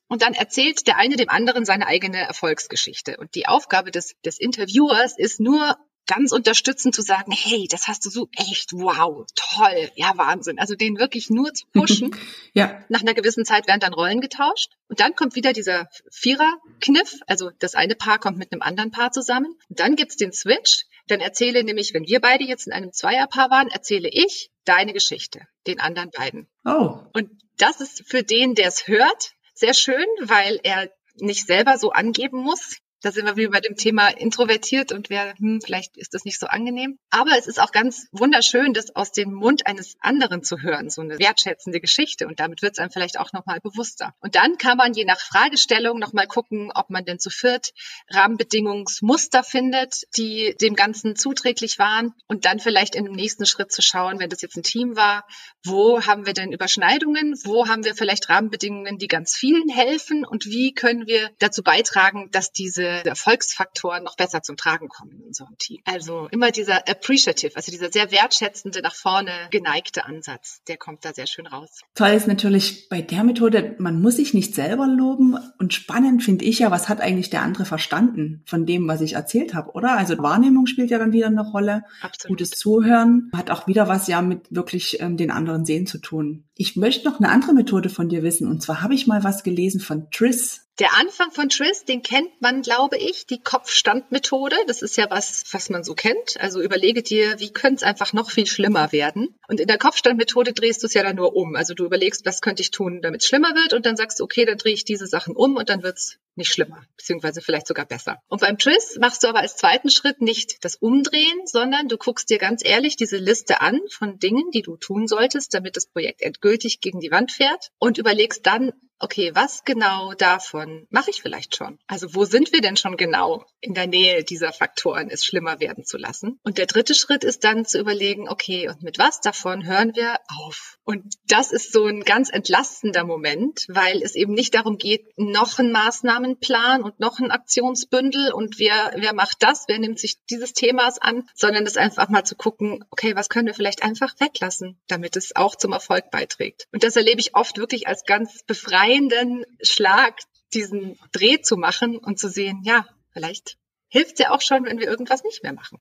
und 0.09 0.23
dann 0.23 0.35
erzählt 0.35 0.87
der 0.87 0.97
eine 0.97 1.17
dem 1.17 1.29
anderen 1.29 1.65
seine 1.65 1.87
eigene 1.89 2.19
Erfolgsgeschichte. 2.19 3.17
Und 3.17 3.35
die 3.35 3.49
Aufgabe 3.49 3.91
des, 3.91 4.15
des 4.25 4.39
Interviewers 4.39 5.19
ist 5.19 5.41
nur 5.41 5.77
ganz 6.07 6.31
unterstützend 6.31 6.95
zu 6.95 7.03
sagen, 7.03 7.33
hey, 7.33 7.67
das 7.69 7.89
hast 7.89 8.07
du 8.07 8.11
so 8.11 8.29
echt, 8.37 8.73
wow, 8.73 9.27
toll, 9.35 9.91
ja, 9.97 10.17
Wahnsinn. 10.17 10.61
Also 10.61 10.77
den 10.77 10.99
wirklich 10.99 11.31
nur 11.31 11.53
zu 11.53 11.67
pushen. 11.73 12.15
ja. 12.53 12.81
Nach 12.89 13.01
einer 13.01 13.15
gewissen 13.15 13.45
Zeit 13.45 13.67
werden 13.67 13.81
dann 13.81 13.93
Rollen 13.93 14.21
getauscht. 14.21 14.71
Und 14.89 15.01
dann 15.01 15.17
kommt 15.17 15.35
wieder 15.35 15.53
dieser 15.53 15.89
Vierer-Kniff. 16.13 17.19
Also 17.27 17.51
das 17.59 17.75
eine 17.75 17.97
Paar 17.97 18.21
kommt 18.21 18.39
mit 18.39 18.53
einem 18.53 18.63
anderen 18.63 18.93
Paar 18.93 19.11
zusammen. 19.11 19.57
Und 19.69 19.81
dann 19.81 19.97
gibt's 19.97 20.17
den 20.17 20.33
Switch. 20.33 20.85
Dann 21.09 21.21
erzähle 21.21 21.63
nämlich, 21.65 21.95
wenn 21.95 22.07
wir 22.07 22.21
beide 22.21 22.45
jetzt 22.45 22.67
in 22.67 22.73
einem 22.73 22.93
Zweierpaar 22.93 23.51
waren, 23.51 23.69
erzähle 23.69 24.09
ich 24.11 24.51
deine 24.65 24.93
Geschichte, 24.93 25.41
den 25.67 25.81
anderen 25.81 26.11
beiden. 26.11 26.49
Oh. 26.65 26.99
Und 27.13 27.31
das 27.59 27.81
ist 27.81 28.05
für 28.09 28.23
den, 28.23 28.55
der 28.55 28.69
es 28.69 28.89
hört, 28.89 29.33
sehr 29.55 29.75
schön, 29.75 30.07
weil 30.21 30.61
er 30.63 30.91
nicht 31.15 31.47
selber 31.47 31.79
so 31.79 31.93
angeben 31.93 32.39
muss, 32.39 32.79
Da 33.07 33.13
sind 33.13 33.25
wir 33.25 33.37
wieder 33.37 33.51
bei 33.51 33.61
dem 33.61 33.77
Thema 33.77 34.09
introvertiert 34.09 34.91
und 34.91 35.11
wer, 35.11 35.33
hm, 35.39 35.61
vielleicht 35.65 35.97
ist 35.97 36.13
das 36.13 36.25
nicht 36.25 36.41
so 36.41 36.49
angenehm. 36.49 36.99
Aber 37.09 37.39
es 37.39 37.47
ist 37.47 37.61
auch 37.61 37.71
ganz 37.71 38.09
wunderschön, 38.11 38.75
das 38.75 38.97
aus 38.97 39.13
dem 39.13 39.33
Mund 39.33 39.65
eines 39.69 39.95
anderen 40.01 40.43
zu 40.43 40.61
hören, 40.61 40.91
so 40.91 41.03
eine 41.03 41.17
wertschätzende 41.21 41.79
Geschichte. 41.81 42.27
Und 42.27 42.41
damit 42.41 42.63
wird 42.63 42.73
es 42.73 42.79
einem 42.81 42.91
vielleicht 42.91 43.21
auch 43.21 43.33
nochmal 43.33 43.61
bewusster. 43.61 44.13
Und 44.19 44.35
dann 44.35 44.59
kann 44.59 44.77
man 44.77 44.93
je 44.93 45.05
nach 45.05 45.21
Fragestellung 45.21 46.01
nochmal 46.01 46.27
gucken, 46.27 46.73
ob 46.75 46.91
man 46.91 47.05
denn 47.05 47.21
zu 47.21 47.31
viert 47.31 47.75
Rahmenbedingungsmuster 48.11 49.45
findet, 49.45 50.03
die 50.17 50.57
dem 50.61 50.75
Ganzen 50.75 51.15
zuträglich 51.15 51.79
waren. 51.79 52.13
Und 52.27 52.45
dann 52.45 52.59
vielleicht 52.59 52.97
in 52.97 53.05
dem 53.05 53.15
nächsten 53.15 53.47
Schritt 53.47 53.71
zu 53.71 53.83
schauen, 53.83 54.19
wenn 54.19 54.31
das 54.31 54.43
jetzt 54.43 54.57
ein 54.57 54.65
Team 54.65 54.97
war, 54.97 55.25
wo 55.65 56.05
haben 56.05 56.27
wir 56.27 56.33
denn 56.33 56.51
Überschneidungen? 56.51 57.39
Wo 57.45 57.69
haben 57.69 57.85
wir 57.85 57.95
vielleicht 57.95 58.29
Rahmenbedingungen, 58.29 58.99
die 58.99 59.07
ganz 59.07 59.37
vielen 59.37 59.69
helfen? 59.69 60.25
Und 60.25 60.47
wie 60.47 60.75
können 60.75 61.07
wir 61.07 61.31
dazu 61.39 61.63
beitragen, 61.63 62.31
dass 62.33 62.51
diese 62.51 62.96
Erfolgsfaktoren 63.05 64.05
noch 64.05 64.17
besser 64.17 64.43
zum 64.43 64.57
Tragen 64.57 64.89
kommen 64.89 65.13
in 65.13 65.23
unserem 65.23 65.57
Team? 65.59 65.81
Also 65.85 66.29
immer 66.31 66.51
dieser 66.51 66.89
appreciative, 66.89 67.57
also 67.57 67.71
dieser 67.71 67.91
sehr 67.91 68.11
wertschätzende, 68.11 68.81
nach 68.83 68.95
vorne 68.95 69.31
geneigte 69.51 70.05
Ansatz, 70.05 70.63
der 70.69 70.77
kommt 70.77 71.05
da 71.05 71.13
sehr 71.13 71.27
schön 71.27 71.47
raus. 71.47 71.81
Toll 71.95 72.11
ist 72.11 72.27
natürlich 72.27 72.89
bei 72.89 73.03
der 73.03 73.25
Methode, 73.25 73.75
man 73.79 74.01
muss 74.01 74.17
sich 74.17 74.35
nicht 74.35 74.55
selber 74.55 74.87
loben. 74.87 75.37
Und 75.59 75.75
spannend 75.75 76.23
finde 76.23 76.45
ich 76.45 76.61
ja, 76.61 76.71
was 76.71 76.89
hat 76.89 77.01
eigentlich 77.01 77.31
der 77.31 77.43
andere 77.43 77.65
verstanden 77.65 78.43
von 78.47 78.67
dem, 78.67 78.89
was 78.89 79.01
ich 79.01 79.15
erzählt 79.15 79.55
habe, 79.55 79.73
oder? 79.73 79.97
Also 79.97 80.19
Wahrnehmung 80.19 80.67
spielt 80.67 80.91
ja 80.91 80.99
dann 80.99 81.13
wieder 81.13 81.27
eine 81.27 81.43
Rolle. 81.43 81.85
Absolut. 82.01 82.39
Gutes 82.39 82.51
Zuhören 82.51 83.31
hat 83.35 83.51
auch 83.51 83.67
wieder 83.67 83.89
was 83.89 84.07
ja 84.07 84.23
mit 84.23 84.47
wirklich 84.51 85.01
ähm, 85.01 85.17
den 85.17 85.31
anderen 85.31 85.65
sehen 85.65 85.87
zu 85.87 85.99
tun. 85.99 86.45
Ich 86.55 86.77
möchte 86.77 87.09
noch 87.09 87.19
eine 87.19 87.29
andere 87.29 87.53
Methode 87.53 87.91
von 87.91 88.09
dir 88.09 88.23
wissen. 88.23 88.49
Und 88.49 88.63
zwar 88.63 88.83
habe 88.83 88.95
ich 88.95 89.07
mal 89.07 89.25
was 89.25 89.43
gelesen 89.43 89.81
von 89.81 90.11
Triss. 90.11 90.63
Der 90.79 90.95
Anfang 90.99 91.31
von 91.31 91.49
Tris, 91.49 91.87
den 91.87 92.03
kennt 92.03 92.41
man, 92.41 92.61
glaube 92.61 92.76
ich, 92.97 93.27
die 93.27 93.43
Kopfstandmethode. 93.43 94.57
Das 94.67 94.83
ist 94.83 94.97
ja 94.97 95.11
was, 95.11 95.45
was 95.53 95.71
man 95.71 95.85
so 95.85 95.95
kennt. 95.95 96.39
Also 96.39 96.61
überlege 96.61 97.03
dir, 97.03 97.39
wie 97.39 97.53
könnte 97.53 97.77
es 97.77 97.83
einfach 97.83 98.13
noch 98.13 98.31
viel 98.31 98.47
schlimmer 98.47 98.93
werden? 98.93 99.35
Und 99.49 99.61
in 99.61 99.67
der 99.67 99.79
Kopfstandmethode 99.79 100.53
drehst 100.53 100.83
du 100.83 100.87
es 100.87 100.95
ja 100.95 101.03
dann 101.03 101.17
nur 101.17 101.35
um. 101.35 101.57
Also 101.57 101.75
du 101.75 101.85
überlegst, 101.85 102.27
was 102.27 102.41
könnte 102.41 102.63
ich 102.63 102.71
tun, 102.71 103.01
damit 103.03 103.23
es 103.23 103.29
schlimmer 103.29 103.55
wird? 103.55 103.73
Und 103.73 103.87
dann 103.87 103.97
sagst 103.97 104.21
du, 104.21 104.25
okay, 104.25 104.45
dann 104.45 104.59
drehe 104.59 104.75
ich 104.75 104.85
diese 104.85 105.07
Sachen 105.07 105.35
um 105.35 105.57
und 105.57 105.69
dann 105.69 105.83
wird 105.83 105.97
es 105.97 106.19
nicht 106.37 106.53
schlimmer, 106.53 106.85
beziehungsweise 106.97 107.41
vielleicht 107.41 107.67
sogar 107.67 107.87
besser. 107.87 108.21
Und 108.29 108.41
beim 108.41 108.59
Tris 108.59 108.99
machst 109.01 109.25
du 109.25 109.29
aber 109.29 109.41
als 109.41 109.57
zweiten 109.57 109.91
Schritt 109.91 110.21
nicht 110.21 110.65
das 110.65 110.77
Umdrehen, 110.77 111.47
sondern 111.47 111.89
du 111.89 111.97
guckst 111.97 112.29
dir 112.29 112.39
ganz 112.39 112.63
ehrlich 112.65 112.97
diese 112.97 113.17
Liste 113.17 113.61
an 113.61 113.81
von 113.91 114.19
Dingen, 114.19 114.51
die 114.53 114.63
du 114.63 114.77
tun 114.77 115.09
solltest, 115.09 115.55
damit 115.55 115.77
das 115.77 115.87
Projekt 115.87 116.23
endgültig 116.23 116.81
gegen 116.81 117.01
die 117.01 117.11
Wand 117.11 117.33
fährt 117.33 117.71
und 117.79 117.99
überlegst 117.99 118.47
dann, 118.47 118.73
okay, 118.99 119.33
was 119.35 119.65
genau 119.65 120.15
davon 120.15 120.87
mache 120.91 121.11
ich 121.11 121.21
vielleicht 121.21 121.57
schon? 121.57 121.79
Also 121.87 122.15
wo 122.15 122.25
sind 122.25 122.53
wir 122.53 122.61
denn 122.61 122.77
schon 122.77 122.97
genau 122.97 123.45
in 123.61 123.75
der 123.75 123.87
Nähe 123.87 124.25
dieser 124.25 124.53
Faktoren, 124.53 125.11
es 125.11 125.25
schlimmer 125.25 125.61
werden 125.61 125.85
zu 125.85 125.99
lassen? 125.99 126.39
Und 126.43 126.59
der 126.59 126.67
dritte 126.67 126.95
Schritt 126.95 127.25
ist 127.25 127.45
dann 127.45 127.65
zu 127.65 127.79
überlegen, 127.79 128.29
okay, 128.29 128.69
und 128.69 128.83
mit 128.83 128.99
was 128.99 129.21
davon 129.21 129.67
hören 129.67 129.95
wir 129.95 130.19
auf? 130.39 130.79
Und 130.85 131.15
das 131.27 131.53
ist 131.53 131.73
so 131.73 131.87
ein 131.87 132.03
ganz 132.03 132.31
entlastender 132.31 133.05
Moment, 133.05 133.67
weil 133.69 134.03
es 134.03 134.15
eben 134.15 134.33
nicht 134.33 134.55
darum 134.55 134.79
geht, 134.79 135.07
noch 135.17 135.59
einen 135.59 135.73
Maßnahmenplan 135.73 136.83
und 136.83 137.01
noch 137.01 137.19
ein 137.19 137.31
Aktionsbündel 137.31 138.33
und 138.33 138.59
wer, 138.59 138.93
wer 138.97 139.15
macht 139.15 139.43
das, 139.43 139.65
wer 139.69 139.79
nimmt 139.79 139.99
sich 139.99 140.17
dieses 140.31 140.53
Themas 140.53 140.99
an, 140.99 141.29
sondern 141.35 141.67
es 141.67 141.77
einfach 141.77 142.09
mal 142.09 142.25
zu 142.25 142.37
gucken, 142.37 142.85
okay, 142.91 143.15
was 143.15 143.29
können 143.29 143.47
wir 143.47 143.55
vielleicht 143.55 143.83
einfach 143.83 144.15
weglassen, 144.21 144.79
damit 144.87 145.17
es 145.17 145.37
auch 145.37 145.57
zum 145.57 145.73
Erfolg 145.73 146.11
beiträgt. 146.11 146.67
Und 146.73 146.83
das 146.83 146.97
erlebe 146.97 147.21
ich 147.21 147.35
oft 147.35 147.59
wirklich 147.59 147.89
als 147.89 148.05
ganz 148.05 148.43
befreiend 148.45 148.86
befreienden 148.87 149.45
Schlag, 149.63 150.15
diesen 150.55 150.99
Dreh 151.13 151.41
zu 151.41 151.57
machen 151.57 151.99
und 151.99 152.19
zu 152.19 152.29
sehen, 152.29 152.63
ja, 152.65 152.87
vielleicht 153.13 153.57
hilft 153.89 154.19
ja 154.19 154.31
auch 154.31 154.41
schon, 154.41 154.65
wenn 154.65 154.79
wir 154.79 154.89
irgendwas 154.89 155.23
nicht 155.23 155.43
mehr 155.43 155.53
machen. 155.53 155.79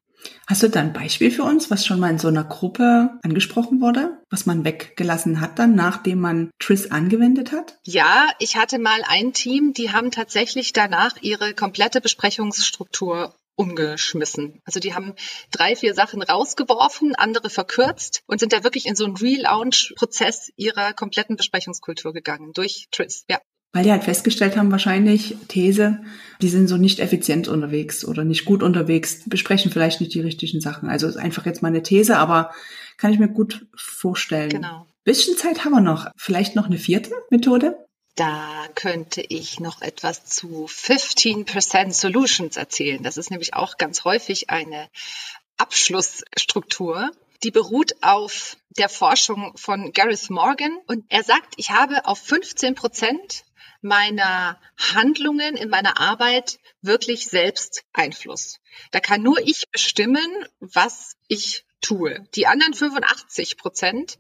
Hast 0.48 0.64
du 0.64 0.70
da 0.70 0.80
ein 0.80 0.94
Beispiel 0.94 1.32
für 1.32 1.44
uns, 1.44 1.70
was 1.70 1.86
schon 1.86 2.00
mal 2.00 2.10
in 2.10 2.20
so 2.20 2.28
einer 2.28 2.44
Gruppe 2.44 3.20
angesprochen 3.24 3.82
wurde, 3.82 4.18
was 4.30 4.46
man 4.46 4.64
weggelassen 4.64 5.42
hat 5.42 5.60
dann, 5.60 5.76
nachdem 5.76 6.20
man 6.20 6.50
Tris 6.60 6.92
angewendet 6.92 7.52
hat? 7.52 7.78
Ja, 7.84 8.28
ich 8.40 8.56
hatte 8.56 8.80
mal 8.80 9.02
ein 9.08 9.34
Team, 9.34 9.74
die 9.74 9.92
haben 9.92 10.12
tatsächlich 10.12 10.72
danach 10.72 11.22
ihre 11.22 11.54
komplette 11.54 12.00
Besprechungsstruktur 12.00 13.36
umgeschmissen. 13.56 14.62
Also 14.66 14.80
die 14.80 14.94
haben 14.94 15.14
drei, 15.52 15.76
vier 15.76 15.94
Sachen 15.94 16.22
rausgeworfen, 16.22 17.16
andere 17.16 17.50
verkürzt 17.50 18.22
und 18.28 18.40
sind 18.40 18.54
da 18.54 18.64
wirklich 18.64 18.86
in 18.86 18.96
so 18.96 19.06
einen 19.06 19.16
Relaunch-Prozess 19.16 20.52
ihrer 20.56 20.94
kompletten 20.94 21.36
Besprechungskultur 21.36 22.14
gegangen 22.14 22.52
durch 22.54 22.88
Tris. 22.92 23.26
Ja. 23.30 23.40
Weil 23.74 23.84
die 23.84 23.92
halt 23.92 24.06
festgestellt 24.06 24.56
haben, 24.56 24.72
wahrscheinlich, 24.72 25.36
These, 25.50 26.02
die 26.42 26.48
sind 26.48 26.70
so 26.70 26.78
nicht 26.78 27.00
effizient 27.00 27.50
unterwegs 27.50 28.06
oder 28.06 28.24
nicht 28.24 28.46
gut 28.46 28.64
unterwegs, 28.64 29.24
besprechen 29.26 29.70
vielleicht 29.70 30.00
nicht 30.00 30.14
die 30.14 30.22
richtigen 30.22 30.62
Sachen. 30.62 30.88
Also 30.88 31.08
ist 31.08 31.18
einfach 31.18 31.46
jetzt 31.46 31.62
mal 31.62 31.68
eine 31.68 31.84
These, 31.84 32.18
aber 32.18 32.52
kann 32.98 33.12
ich 33.12 33.20
mir 33.20 33.28
gut 33.28 33.68
vorstellen. 33.76 34.50
Genau. 34.50 34.88
Bisschen 35.04 35.36
Zeit 35.38 35.66
haben 35.66 35.74
wir 35.74 35.82
noch. 35.82 36.10
Vielleicht 36.16 36.56
noch 36.56 36.68
eine 36.68 36.78
vierte 36.78 37.12
Methode? 37.30 37.85
Da 38.16 38.68
könnte 38.76 39.22
ich 39.22 39.60
noch 39.60 39.82
etwas 39.82 40.26
zu 40.26 40.68
15% 40.68 41.92
Solutions 41.92 42.56
erzählen. 42.56 43.04
Das 43.04 43.18
ist 43.18 43.30
nämlich 43.30 43.54
auch 43.54 43.78
ganz 43.78 44.06
häufig 44.06 44.50
eine 44.50 44.90
Abschlussstruktur. 45.58 47.12
Die 47.44 47.52
beruht 47.52 48.02
auf 48.02 48.56
der 48.78 48.88
Forschung 48.88 49.56
von 49.58 49.92
Gareth 49.92 50.30
Morgan 50.30 50.78
und 50.88 51.06
er 51.10 51.24
sagt, 51.24 51.56
ich 51.58 51.72
habe 51.72 52.06
auf 52.06 52.20
15 52.20 52.76
Prozent 52.76 53.44
meiner 53.82 54.60
Handlungen 54.78 55.58
in 55.58 55.70
meiner 55.70 56.00
Arbeit 56.00 56.60
wirklich 56.82 57.26
selbst 57.26 57.84
Einfluss. 57.94 58.60
Da 58.92 59.00
kann 59.02 59.22
nur 59.22 59.40
ich 59.40 59.70
bestimmen, 59.72 60.48
was 60.60 61.16
ich 61.28 61.66
tue. 61.86 62.26
Die 62.36 62.48
anderen 62.48 62.74
85 62.74 63.58
Prozent 63.58 64.18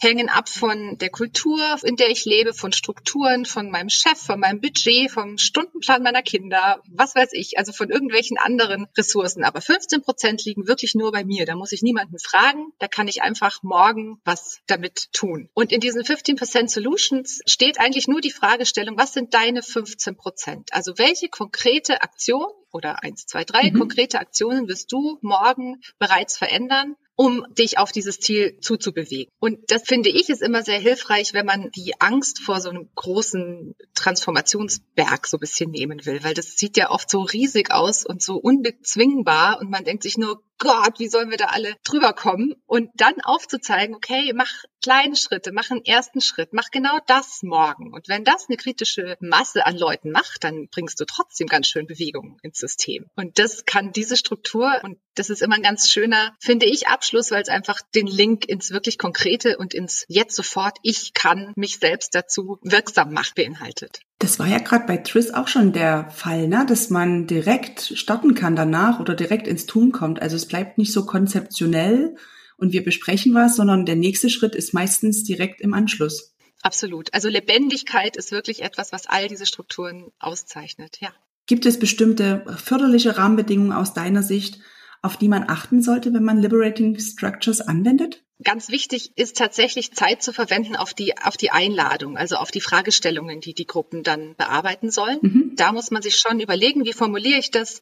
hängen 0.00 0.28
ab 0.28 0.48
von 0.48 0.98
der 0.98 1.10
Kultur, 1.10 1.60
in 1.84 1.96
der 1.96 2.10
ich 2.10 2.24
lebe, 2.24 2.52
von 2.52 2.72
Strukturen, 2.72 3.46
von 3.46 3.70
meinem 3.70 3.88
Chef, 3.88 4.18
von 4.18 4.40
meinem 4.40 4.60
Budget, 4.60 5.10
vom 5.10 5.38
Stundenplan 5.38 6.02
meiner 6.02 6.22
Kinder, 6.22 6.82
was 6.88 7.14
weiß 7.14 7.30
ich, 7.32 7.56
also 7.56 7.72
von 7.72 7.90
irgendwelchen 7.90 8.36
anderen 8.36 8.86
Ressourcen. 8.96 9.44
Aber 9.44 9.60
15 9.60 10.02
Prozent 10.02 10.44
liegen 10.44 10.66
wirklich 10.66 10.94
nur 10.94 11.12
bei 11.12 11.24
mir. 11.24 11.46
Da 11.46 11.54
muss 11.54 11.72
ich 11.72 11.82
niemanden 11.82 12.18
fragen. 12.18 12.72
Da 12.78 12.88
kann 12.88 13.06
ich 13.06 13.22
einfach 13.22 13.62
morgen 13.62 14.20
was 14.24 14.58
damit 14.66 15.12
tun. 15.12 15.48
Und 15.54 15.70
in 15.70 15.80
diesen 15.80 16.02
15% 16.02 16.68
Solutions 16.68 17.40
steht 17.46 17.78
eigentlich 17.78 18.08
nur 18.08 18.20
die 18.20 18.32
Fragestellung, 18.32 18.98
was 18.98 19.12
sind 19.12 19.34
deine 19.34 19.62
15 19.62 20.16
Prozent? 20.16 20.72
Also 20.72 20.98
welche 20.98 21.28
konkrete 21.28 22.02
Aktion 22.02 22.46
oder 22.74 23.04
eins, 23.04 23.26
zwei, 23.26 23.44
drei 23.44 23.70
mhm. 23.70 23.78
konkrete 23.78 24.18
Aktionen 24.18 24.68
wirst 24.68 24.90
du 24.90 25.18
morgen 25.22 25.80
bereits 25.98 26.36
verändern, 26.36 26.96
um 27.16 27.44
dich 27.50 27.78
auf 27.78 27.92
dieses 27.92 28.18
Ziel 28.18 28.58
zuzubewegen. 28.60 29.30
Und 29.38 29.58
das 29.68 29.82
finde 29.84 30.08
ich 30.08 30.28
ist 30.30 30.42
immer 30.42 30.62
sehr 30.62 30.78
hilfreich, 30.78 31.32
wenn 31.32 31.46
man 31.46 31.70
die 31.70 32.00
Angst 32.00 32.40
vor 32.40 32.60
so 32.60 32.70
einem 32.70 32.88
großen 32.94 33.74
Transformationsberg 33.94 35.26
so 35.26 35.36
ein 35.36 35.40
bisschen 35.40 35.70
nehmen 35.70 36.04
will, 36.06 36.24
weil 36.24 36.34
das 36.34 36.56
sieht 36.56 36.76
ja 36.76 36.90
oft 36.90 37.08
so 37.08 37.20
riesig 37.20 37.70
aus 37.70 38.04
und 38.04 38.22
so 38.22 38.36
unbezwingbar 38.36 39.60
und 39.60 39.70
man 39.70 39.84
denkt 39.84 40.02
sich 40.02 40.18
nur, 40.18 40.42
Gott, 40.64 40.98
wie 40.98 41.08
sollen 41.08 41.30
wir 41.30 41.36
da 41.36 41.46
alle 41.46 41.76
drüber 41.84 42.14
kommen? 42.14 42.54
Und 42.64 42.90
dann 42.94 43.20
aufzuzeigen, 43.22 43.94
okay, 43.94 44.32
mach 44.34 44.50
kleine 44.82 45.14
Schritte, 45.14 45.52
mach 45.52 45.70
einen 45.70 45.84
ersten 45.84 46.22
Schritt, 46.22 46.52
mach 46.52 46.70
genau 46.70 46.98
das 47.06 47.42
morgen. 47.42 47.92
Und 47.92 48.08
wenn 48.08 48.24
das 48.24 48.46
eine 48.48 48.56
kritische 48.56 49.16
Masse 49.20 49.66
an 49.66 49.76
Leuten 49.76 50.10
macht, 50.10 50.42
dann 50.42 50.68
bringst 50.70 50.98
du 50.98 51.04
trotzdem 51.04 51.48
ganz 51.48 51.68
schön 51.68 51.86
Bewegung 51.86 52.38
ins 52.42 52.58
System. 52.58 53.10
Und 53.14 53.38
das 53.38 53.66
kann 53.66 53.92
diese 53.92 54.16
Struktur, 54.16 54.80
und 54.82 54.98
das 55.14 55.28
ist 55.28 55.42
immer 55.42 55.56
ein 55.56 55.62
ganz 55.62 55.90
schöner, 55.90 56.34
finde 56.40 56.64
ich, 56.64 56.88
Abschluss, 56.88 57.30
weil 57.30 57.42
es 57.42 57.48
einfach 57.50 57.80
den 57.94 58.06
Link 58.06 58.46
ins 58.46 58.70
wirklich 58.70 58.96
Konkrete 58.96 59.58
und 59.58 59.74
ins 59.74 60.06
jetzt 60.08 60.34
sofort, 60.34 60.78
ich 60.82 61.12
kann 61.12 61.52
mich 61.56 61.78
selbst 61.78 62.14
dazu 62.14 62.58
wirksam 62.62 63.12
machen, 63.12 63.32
beinhaltet. 63.36 64.00
Das 64.24 64.38
war 64.38 64.46
ja 64.46 64.56
gerade 64.56 64.86
bei 64.86 64.96
Tris 64.96 65.34
auch 65.34 65.48
schon 65.48 65.74
der 65.74 66.08
Fall, 66.08 66.48
ne? 66.48 66.64
dass 66.66 66.88
man 66.88 67.26
direkt 67.26 67.92
starten 67.94 68.34
kann 68.34 68.56
danach 68.56 68.98
oder 68.98 69.14
direkt 69.14 69.46
ins 69.46 69.66
Tun 69.66 69.92
kommt. 69.92 70.22
Also 70.22 70.34
es 70.34 70.48
bleibt 70.48 70.78
nicht 70.78 70.94
so 70.94 71.04
konzeptionell 71.04 72.16
und 72.56 72.72
wir 72.72 72.82
besprechen 72.82 73.34
was, 73.34 73.54
sondern 73.54 73.84
der 73.84 73.96
nächste 73.96 74.30
Schritt 74.30 74.54
ist 74.54 74.72
meistens 74.72 75.24
direkt 75.24 75.60
im 75.60 75.74
Anschluss. 75.74 76.34
Absolut. 76.62 77.12
Also 77.12 77.28
Lebendigkeit 77.28 78.16
ist 78.16 78.32
wirklich 78.32 78.62
etwas, 78.62 78.92
was 78.92 79.06
all 79.06 79.28
diese 79.28 79.44
Strukturen 79.44 80.10
auszeichnet, 80.18 80.96
ja. 81.00 81.10
Gibt 81.46 81.66
es 81.66 81.78
bestimmte 81.78 82.46
förderliche 82.56 83.18
Rahmenbedingungen 83.18 83.72
aus 83.72 83.92
deiner 83.92 84.22
Sicht, 84.22 84.58
auf 85.04 85.16
die 85.16 85.28
man 85.28 85.48
achten 85.48 85.82
sollte, 85.82 86.12
wenn 86.12 86.24
man 86.24 86.40
Liberating 86.40 86.98
Structures 86.98 87.60
anwendet? 87.60 88.24
Ganz 88.42 88.68
wichtig 88.68 89.12
ist 89.16 89.36
tatsächlich 89.36 89.92
Zeit 89.92 90.22
zu 90.22 90.32
verwenden 90.32 90.74
auf 90.74 90.92
die, 90.92 91.16
auf 91.16 91.36
die 91.36 91.50
Einladung, 91.50 92.16
also 92.16 92.36
auf 92.36 92.50
die 92.50 92.60
Fragestellungen, 92.60 93.40
die 93.40 93.54
die 93.54 93.66
Gruppen 93.66 94.02
dann 94.02 94.34
bearbeiten 94.34 94.90
sollen. 94.90 95.18
Mhm. 95.22 95.52
Da 95.56 95.72
muss 95.72 95.90
man 95.92 96.02
sich 96.02 96.16
schon 96.16 96.40
überlegen, 96.40 96.84
wie 96.84 96.92
formuliere 96.92 97.38
ich 97.38 97.52
das, 97.52 97.80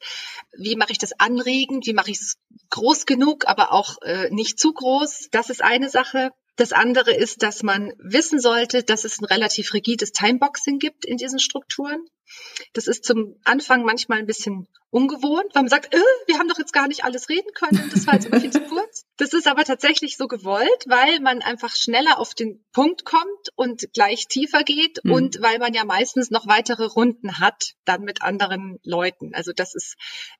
wie 0.57 0.77
mache 0.77 0.93
ich 0.93 0.99
das 0.99 1.19
anregend, 1.19 1.87
wie 1.87 1.95
mache 1.95 2.11
ich 2.11 2.21
es 2.21 2.37
groß 2.69 3.07
genug, 3.07 3.47
aber 3.47 3.73
auch 3.73 3.97
äh, 4.03 4.29
nicht 4.31 4.61
zu 4.61 4.73
groß. 4.73 5.29
Das 5.31 5.49
ist 5.49 5.63
eine 5.63 5.89
Sache. 5.89 6.31
Das 6.57 6.73
andere 6.73 7.15
ist, 7.15 7.43
dass 7.43 7.63
man 7.63 7.93
wissen 7.99 8.39
sollte, 8.39 8.83
dass 8.83 9.05
es 9.05 9.21
ein 9.21 9.25
relativ 9.25 9.73
rigides 9.73 10.13
Timeboxing 10.13 10.79
gibt 10.79 11.07
in 11.07 11.17
diesen 11.17 11.39
Strukturen. 11.39 12.05
Das 12.73 12.87
ist 12.87 13.05
zum 13.05 13.37
Anfang 13.45 13.85
manchmal 13.85 14.19
ein 14.19 14.27
bisschen 14.27 14.69
ungewohnt, 14.93 15.55
weil 15.55 15.63
man 15.63 15.71
sagt, 15.71 15.95
äh, 15.95 15.99
wir 16.27 16.39
haben 16.39 16.49
doch 16.49 16.59
jetzt 16.59 16.75
gar 16.75 16.87
nicht 16.87 17.05
alles 17.05 17.31
reden 17.31 17.51
können, 17.55 17.91
das 17.93 18.07
war 18.07 18.15
jetzt 18.15 18.27
immer 18.27 18.41
viel 18.41 18.51
zu 18.53 18.61
kurz. 18.61 19.07
Das 19.17 19.33
ist 19.33 19.49
aber 19.49 19.65
tatsächlich 19.65 20.19
so 20.19 20.29
gewollt, 20.29 20.85
weil 20.87 21.19
man 21.21 21.41
einfach 21.41 21.75
schneller 21.75 22.19
auf 22.19 22.35
den 22.35 22.63
Punkt 22.73 23.07
kommt 23.07 23.49
und 23.57 23.91
gleich 23.95 24.29
tiefer 24.29 24.63
geht 24.65 25.03
mhm. 25.03 25.13
und 25.13 25.43
weil 25.43 25.59
man 25.59 25.73
ja 25.73 25.85
meistens 25.85 26.31
noch 26.31 26.47
weitere 26.47 26.85
Runden 26.85 27.39
hat, 27.39 27.73
dann 27.87 28.03
mit 28.03 28.23
anderen 28.23 28.79
Leuten. 28.85 29.35
Also 29.35 29.53
das 29.55 29.75
ist 29.75 29.97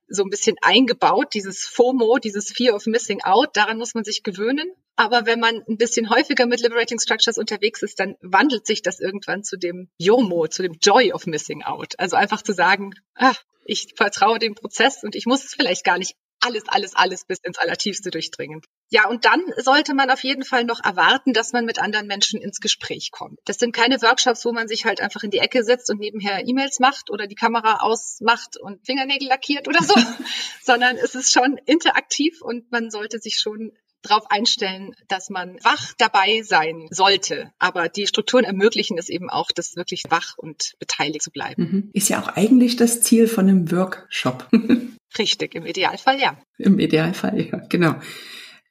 so 0.07 0.23
ein 0.23 0.31
bisschen 0.31 0.57
eingebaut, 0.61 1.33
dieses 1.33 1.65
FOMO, 1.65 2.19
dieses 2.19 2.53
Fear 2.53 2.75
of 2.75 2.85
Missing 2.85 3.23
Out, 3.23 3.57
daran 3.57 3.79
muss 3.79 3.95
man 3.95 4.05
sich 4.05 4.23
gewöhnen. 4.23 4.71
Aber 4.95 5.25
wenn 5.25 5.41
man 5.41 5.63
ein 5.67 5.79
bisschen 5.79 6.11
häufiger 6.11 6.47
mit 6.47 6.61
Liberating 6.61 7.01
Structures 7.01 7.39
unterwegs 7.39 7.83
ist, 7.83 7.99
dann 7.99 8.17
wandelt 8.21 8.67
sich 8.67 8.83
das 8.83 9.01
irgendwann 9.01 9.43
zu 9.43 9.57
dem 9.57 9.89
YOMO, 9.97 10.49
zu 10.49 10.63
dem 10.63 10.77
Joy 10.83 11.13
of 11.13 11.27
Missing 11.27 11.63
Out. 11.63 11.82
Also 11.99 12.17
einfach 12.17 12.43
zu 12.43 12.53
sagen, 12.53 12.95
ah, 13.15 13.35
ich 13.65 13.95
vertraue 13.97 14.39
dem 14.39 14.55
Prozess 14.55 15.03
und 15.03 15.15
ich 15.15 15.27
muss 15.27 15.45
es 15.45 15.55
vielleicht 15.55 15.85
gar 15.85 15.99
nicht 15.99 16.17
alles, 16.43 16.65
alles, 16.67 16.97
alles 16.97 17.25
bis 17.25 17.39
ins 17.39 17.59
Allertiefste 17.59 18.11
durchdringen. 18.11 18.63
Ja, 18.91 19.09
und 19.09 19.25
dann 19.25 19.41
sollte 19.59 19.95
man 19.95 20.11
auf 20.11 20.25
jeden 20.25 20.45
Fall 20.45 20.65
noch 20.65 20.83
erwarten, 20.85 21.33
dass 21.33 21.53
man 21.53 21.65
mit 21.65 21.79
anderen 21.79 22.09
Menschen 22.09 22.43
ins 22.43 22.59
Gespräch 22.59 23.11
kommt. 23.13 23.39
Das 23.45 23.59
sind 23.59 23.73
keine 23.73 24.03
Workshops, 24.03 24.45
wo 24.45 24.53
man 24.53 24.69
sich 24.69 24.85
halt 24.85 25.01
einfach 25.01 25.23
in 25.23 25.31
die 25.31 25.39
Ecke 25.39 25.63
setzt 25.63 25.89
und 25.89 26.01
nebenher 26.01 26.47
E-Mails 26.47 26.81
macht 26.81 27.11
oder 27.11 27.27
die 27.27 27.37
Kamera 27.37 27.81
ausmacht 27.81 28.57
und 28.57 28.85
Fingernägel 28.85 29.29
lackiert 29.29 29.69
oder 29.69 29.83
so, 29.83 29.95
sondern 30.63 30.97
es 30.97 31.15
ist 31.15 31.33
schon 31.33 31.59
interaktiv 31.65 32.43
und 32.43 32.71
man 32.73 32.91
sollte 32.91 33.19
sich 33.19 33.39
schon 33.39 33.73
darauf 34.03 34.31
einstellen, 34.31 34.95
dass 35.09 35.31
man 35.31 35.57
wach 35.63 35.93
dabei 35.99 36.43
sein 36.43 36.89
sollte. 36.91 37.51
Aber 37.59 37.89
die 37.89 38.07
Strukturen 38.07 38.45
ermöglichen 38.45 38.99
es 38.99 39.09
eben 39.09 39.31
auch, 39.31 39.51
das 39.53 39.77
wirklich 39.77 40.05
wach 40.11 40.37
und 40.37 40.75
beteiligt 40.79 41.23
zu 41.23 41.31
bleiben. 41.31 41.63
Mhm. 41.63 41.91
Ist 41.93 42.09
ja 42.09 42.21
auch 42.21 42.29
eigentlich 42.29 42.77
das 42.77 43.01
Ziel 43.01 43.29
von 43.29 43.49
einem 43.49 43.71
Workshop. 43.71 44.49
Richtig, 45.19 45.55
im 45.55 45.67
Idealfall 45.67 46.21
ja. 46.21 46.37
Im 46.59 46.79
Idealfall 46.79 47.41
ja, 47.41 47.59
genau. 47.69 47.97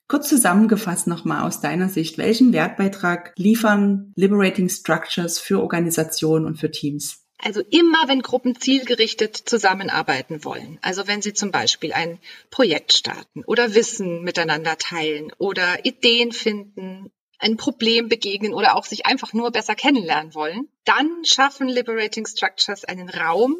Kurz 0.07 0.27
zusammengefasst 0.27 1.07
nochmal 1.07 1.47
aus 1.47 1.61
deiner 1.61 1.87
Sicht, 1.87 2.17
welchen 2.17 2.51
Wertbeitrag 2.51 3.31
liefern 3.37 4.11
Liberating 4.15 4.67
Structures 4.67 5.39
für 5.39 5.61
Organisationen 5.61 6.45
und 6.45 6.57
für 6.57 6.69
Teams? 6.69 7.20
Also 7.43 7.61
immer, 7.61 8.07
wenn 8.07 8.21
Gruppen 8.21 8.59
zielgerichtet 8.59 9.35
zusammenarbeiten 9.35 10.43
wollen, 10.43 10.77
also 10.81 11.07
wenn 11.07 11.21
sie 11.21 11.33
zum 11.33 11.51
Beispiel 11.51 11.91
ein 11.91 12.19
Projekt 12.49 12.93
starten 12.93 13.43
oder 13.45 13.73
Wissen 13.73 14.21
miteinander 14.23 14.77
teilen 14.77 15.31
oder 15.37 15.85
Ideen 15.85 16.31
finden, 16.31 17.11
ein 17.39 17.57
Problem 17.57 18.07
begegnen 18.07 18.53
oder 18.53 18.75
auch 18.75 18.85
sich 18.85 19.07
einfach 19.07 19.33
nur 19.33 19.51
besser 19.51 19.75
kennenlernen 19.75 20.35
wollen, 20.35 20.67
dann 20.85 21.25
schaffen 21.25 21.67
Liberating 21.67 22.27
Structures 22.27 22.85
einen 22.85 23.09
Raum, 23.09 23.57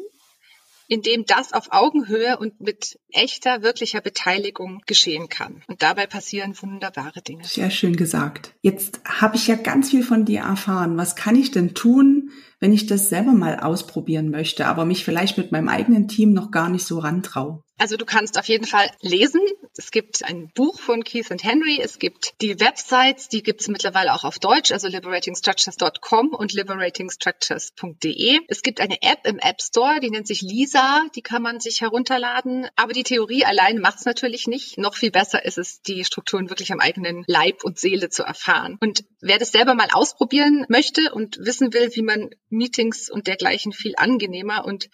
in 0.86 1.02
dem 1.02 1.24
das 1.24 1.52
auf 1.52 1.72
Augenhöhe 1.72 2.38
und 2.38 2.60
mit 2.60 2.98
echter, 3.10 3.62
wirklicher 3.62 4.00
Beteiligung 4.00 4.82
geschehen 4.86 5.28
kann. 5.28 5.62
Und 5.66 5.82
dabei 5.82 6.06
passieren 6.06 6.54
wunderbare 6.60 7.22
Dinge. 7.22 7.44
Sehr 7.44 7.70
schön 7.70 7.96
gesagt. 7.96 8.54
Jetzt 8.60 9.00
habe 9.04 9.36
ich 9.36 9.46
ja 9.46 9.56
ganz 9.56 9.90
viel 9.90 10.04
von 10.04 10.24
dir 10.24 10.40
erfahren. 10.40 10.96
Was 10.96 11.16
kann 11.16 11.34
ich 11.34 11.50
denn 11.50 11.74
tun, 11.74 12.30
wenn 12.62 12.72
ich 12.72 12.86
das 12.86 13.08
selber 13.08 13.32
mal 13.32 13.58
ausprobieren 13.58 14.30
möchte, 14.30 14.66
aber 14.66 14.84
mich 14.84 15.04
vielleicht 15.04 15.36
mit 15.36 15.50
meinem 15.50 15.68
eigenen 15.68 16.06
Team 16.06 16.32
noch 16.32 16.52
gar 16.52 16.68
nicht 16.68 16.86
so 16.86 17.00
rantraue? 17.00 17.64
Also 17.82 17.96
du 17.96 18.04
kannst 18.04 18.38
auf 18.38 18.46
jeden 18.46 18.66
Fall 18.66 18.88
lesen. 19.00 19.40
Es 19.76 19.90
gibt 19.90 20.24
ein 20.24 20.52
Buch 20.54 20.78
von 20.78 21.02
Keith 21.02 21.32
und 21.32 21.42
Henry. 21.42 21.80
Es 21.82 21.98
gibt 21.98 22.40
die 22.40 22.60
Websites, 22.60 23.28
die 23.28 23.42
gibt 23.42 23.62
es 23.62 23.66
mittlerweile 23.66 24.14
auch 24.14 24.22
auf 24.22 24.38
Deutsch, 24.38 24.70
also 24.70 24.86
liberatingstructures.com 24.86 26.28
und 26.28 26.52
liberatingstructures.de. 26.52 28.38
Es 28.46 28.62
gibt 28.62 28.80
eine 28.80 29.02
App 29.02 29.26
im 29.26 29.40
App 29.40 29.60
Store, 29.60 29.98
die 30.00 30.10
nennt 30.10 30.28
sich 30.28 30.42
Lisa. 30.42 31.02
Die 31.16 31.22
kann 31.22 31.42
man 31.42 31.58
sich 31.58 31.80
herunterladen. 31.80 32.68
Aber 32.76 32.92
die 32.92 33.02
Theorie 33.02 33.44
allein 33.44 33.78
macht 33.80 33.98
es 33.98 34.04
natürlich 34.04 34.46
nicht. 34.46 34.78
Noch 34.78 34.94
viel 34.94 35.10
besser 35.10 35.44
ist 35.44 35.58
es, 35.58 35.82
die 35.82 36.04
Strukturen 36.04 36.50
wirklich 36.50 36.72
am 36.72 36.78
eigenen 36.78 37.24
Leib 37.26 37.64
und 37.64 37.80
Seele 37.80 38.10
zu 38.10 38.22
erfahren. 38.22 38.78
Und 38.80 39.02
wer 39.20 39.38
das 39.38 39.50
selber 39.50 39.74
mal 39.74 39.88
ausprobieren 39.92 40.66
möchte 40.68 41.12
und 41.12 41.38
wissen 41.40 41.72
will, 41.72 41.90
wie 41.94 42.02
man 42.02 42.30
Meetings 42.52 43.10
und 43.10 43.26
dergleichen 43.26 43.72
viel 43.72 43.94
angenehmer 43.96 44.64
und 44.64 44.90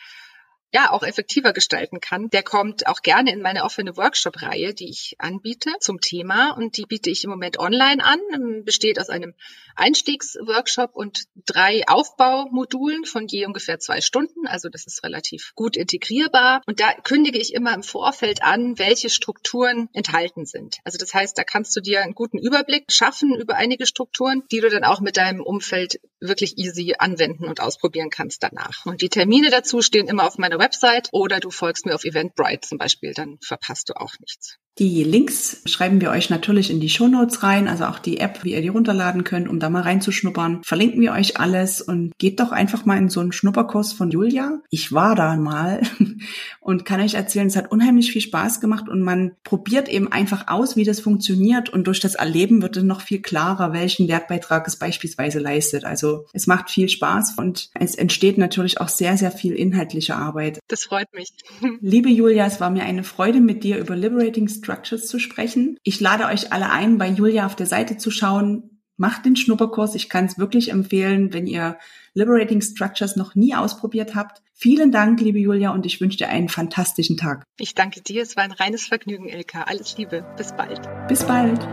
ja 0.73 0.91
auch 0.91 1.03
effektiver 1.03 1.53
gestalten 1.53 2.01
kann, 2.01 2.29
der 2.31 2.43
kommt 2.43 2.87
auch 2.87 3.03
gerne 3.03 3.33
in 3.33 3.41
meine 3.41 3.65
offene 3.65 3.97
Workshop-Reihe, 3.97 4.75
die 4.75 4.91
ich 4.91 5.17
anbiete 5.19 5.71
zum 5.81 6.01
Thema. 6.01 6.51
Und 6.51 6.77
die 6.77 6.85
biete 6.85 7.11
ich 7.11 7.25
im 7.25 7.31
Moment 7.31 7.59
online 7.59 8.05
an, 8.05 8.65
besteht 8.65 9.01
aus 9.01 9.09
einem 9.09 9.35
Einstiegsworkshop 9.77 10.95
und 10.95 11.25
drei 11.47 11.87
Aufbaumodulen 11.87 13.05
von 13.05 13.27
je 13.29 13.47
ungefähr 13.47 13.79
zwei 13.79 14.01
Stunden. 14.01 14.47
Also 14.47 14.69
das 14.69 14.87
ist 14.87 15.03
relativ 15.05 15.53
gut 15.55 15.77
integrierbar. 15.77 16.61
Und 16.67 16.81
da 16.81 16.93
kündige 16.93 17.39
ich 17.39 17.55
immer 17.55 17.73
im 17.75 17.83
Vorfeld 17.83 18.43
an, 18.43 18.79
welche 18.79 19.09
Strukturen 19.09 19.89
enthalten 19.93 20.45
sind. 20.45 20.79
Also 20.85 20.99
das 20.99 21.15
heißt, 21.15 21.39
da 21.39 21.45
kannst 21.45 21.75
du 21.77 21.81
dir 21.81 22.03
einen 22.03 22.15
guten 22.15 22.39
Überblick 22.39 22.93
schaffen 22.93 23.35
über 23.35 23.55
einige 23.55 23.87
Strukturen, 23.87 24.43
die 24.51 24.61
du 24.61 24.69
dann 24.69 24.85
auch 24.85 25.01
mit 25.01 25.17
deinem 25.17 25.41
Umfeld 25.41 26.01
wirklich 26.21 26.59
easy 26.59 26.95
anwenden 26.99 27.45
und 27.45 27.61
ausprobieren 27.61 28.11
kannst 28.11 28.43
danach. 28.43 28.85
Und 28.85 29.01
die 29.01 29.09
Termine 29.09 29.51
dazu 29.51 29.81
stehen 29.81 30.09
immer 30.09 30.27
auf 30.27 30.37
meiner 30.37 30.58
Website 30.59 31.09
oder 31.13 31.41
du 31.41 31.51
folgst 31.51 31.87
mir 31.87 31.95
auf 31.95 32.05
Eventbrite 32.05 32.69
zum 32.69 32.79
Beispiel, 32.79 33.15
dann 33.15 33.39
verpasst 33.41 33.89
du 33.89 33.95
auch 33.95 34.15
nichts. 34.21 34.59
Die 34.79 35.03
Links 35.03 35.61
schreiben 35.65 36.01
wir 36.01 36.11
euch 36.11 36.31
natürlich 36.31 36.71
in 36.71 36.79
die 36.79 36.89
Show 36.89 37.09
Notes 37.09 37.43
rein, 37.43 37.67
also 37.67 37.87
auch 37.87 37.99
die 37.99 38.21
App, 38.21 38.45
wie 38.45 38.53
ihr 38.53 38.63
die 38.63 38.69
runterladen 38.69 39.25
könnt, 39.25 39.49
um 39.49 39.59
da 39.59 39.71
mal 39.71 39.83
reinzuschnuppern. 39.83 40.63
Verlinken 40.63 41.01
wir 41.01 41.13
euch 41.13 41.41
alles 41.41 41.81
und 41.81 42.17
geht 42.19 42.39
doch 42.39 42.53
einfach 42.53 42.85
mal 42.85 42.97
in 42.97 43.09
so 43.09 43.19
einen 43.19 43.33
Schnupperkurs 43.33 43.93
von 43.93 44.11
Julia. 44.11 44.61
Ich 44.71 44.93
war 44.93 45.17
da 45.17 45.37
mal 45.37 45.83
und 46.61 46.85
kann 46.85 47.01
euch 47.01 47.15
erzählen, 47.15 47.49
es 47.49 47.57
hat 47.57 47.73
unheimlich 47.73 48.13
viel 48.13 48.21
Spaß 48.21 48.61
gemacht 48.61 48.89
und 48.89 49.03
man 49.03 49.33
probiert 49.43 49.89
eben 49.89 50.13
einfach 50.13 50.47
aus, 50.47 50.77
wie 50.77 50.85
das 50.85 51.01
funktioniert 51.01 51.71
und 51.71 51.89
durch 51.89 51.99
das 51.99 52.15
Erleben 52.15 52.63
wird 52.63 52.77
es 52.77 52.85
noch 52.85 53.01
viel 53.01 53.21
klarer, 53.21 53.73
welchen 53.73 54.07
Wertbeitrag 54.07 54.69
es 54.69 54.77
beispielsweise 54.77 55.41
leistet. 55.41 55.85
Also 55.85 56.27
es 56.33 56.47
macht 56.47 56.71
viel 56.71 56.89
Spaß 56.89 57.35
und 57.37 57.71
es 57.75 57.97
entsteht 57.97 58.39
natürlich 58.39 58.81
auch 58.81 58.89
sehr, 58.89 59.17
sehr 59.17 59.33
viel 59.33 59.55
inhaltliche 59.55 60.15
Arbeit. 60.15 60.61
Das 60.69 60.85
freut 60.85 61.13
mich. 61.13 61.31
Liebe 61.81 62.11
Julia, 62.11 62.47
es 62.47 62.61
war 62.61 62.71
mir 62.71 62.85
eine 62.85 63.03
Freude, 63.03 63.41
mit 63.41 63.65
dir 63.65 63.79
über 63.79 63.97
Liberating 63.97 64.47
Structures 64.69 65.07
zu 65.07 65.19
sprechen. 65.19 65.79
Ich 65.83 65.99
lade 65.99 66.27
euch 66.27 66.53
alle 66.53 66.71
ein, 66.71 66.99
bei 66.99 67.09
Julia 67.09 67.47
auf 67.47 67.57
der 67.57 67.67
Seite 67.67 67.97
zu 67.97 68.11
schauen. 68.11 68.83
Macht 68.99 69.25
den 69.25 69.37
Schnupperkurs. 69.37 69.95
Ich 69.95 70.11
kann 70.11 70.27
es 70.27 70.39
wirklich 70.39 70.71
empfehlen, 70.71 71.33
wenn 71.33 71.47
ihr 71.47 71.79
Liberating 72.13 72.61
Structures 72.61 73.17
noch 73.17 73.35
nie 73.35 73.55
ausprobiert 73.55 74.15
habt. 74.15 74.43
Vielen 74.53 74.93
Dank, 74.93 75.21
liebe 75.21 75.39
Julia, 75.39 75.71
und 75.71 75.87
ich 75.87 76.01
wünsche 76.01 76.19
dir 76.19 76.29
einen 76.29 76.49
fantastischen 76.49 77.17
Tag. 77.17 77.45
Ich 77.59 77.75
danke 77.75 78.03
dir. 78.03 78.23
Es 78.23 78.37
war 78.37 78.43
ein 78.43 78.53
reines 78.53 78.87
Vergnügen, 78.87 79.29
Ilka. 79.29 79.63
Alles 79.63 79.97
Liebe. 79.97 80.27
Bis 80.37 80.53
bald. 80.53 80.81
Bis 81.09 81.25
bald. 81.25 81.67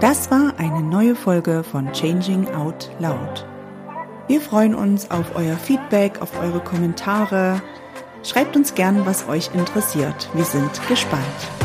Das 0.00 0.30
war 0.30 0.58
eine 0.58 0.82
neue 0.82 1.14
Folge 1.14 1.62
von 1.62 1.92
Changing 1.92 2.48
Out 2.48 2.90
Loud. 2.98 3.46
Wir 4.26 4.40
freuen 4.40 4.74
uns 4.74 5.10
auf 5.10 5.34
euer 5.36 5.56
Feedback, 5.56 6.20
auf 6.20 6.38
eure 6.38 6.60
Kommentare. 6.60 7.62
Schreibt 8.24 8.56
uns 8.56 8.74
gern, 8.74 9.06
was 9.06 9.28
euch 9.28 9.54
interessiert. 9.54 10.28
Wir 10.34 10.44
sind 10.44 10.70
gespannt. 10.88 11.61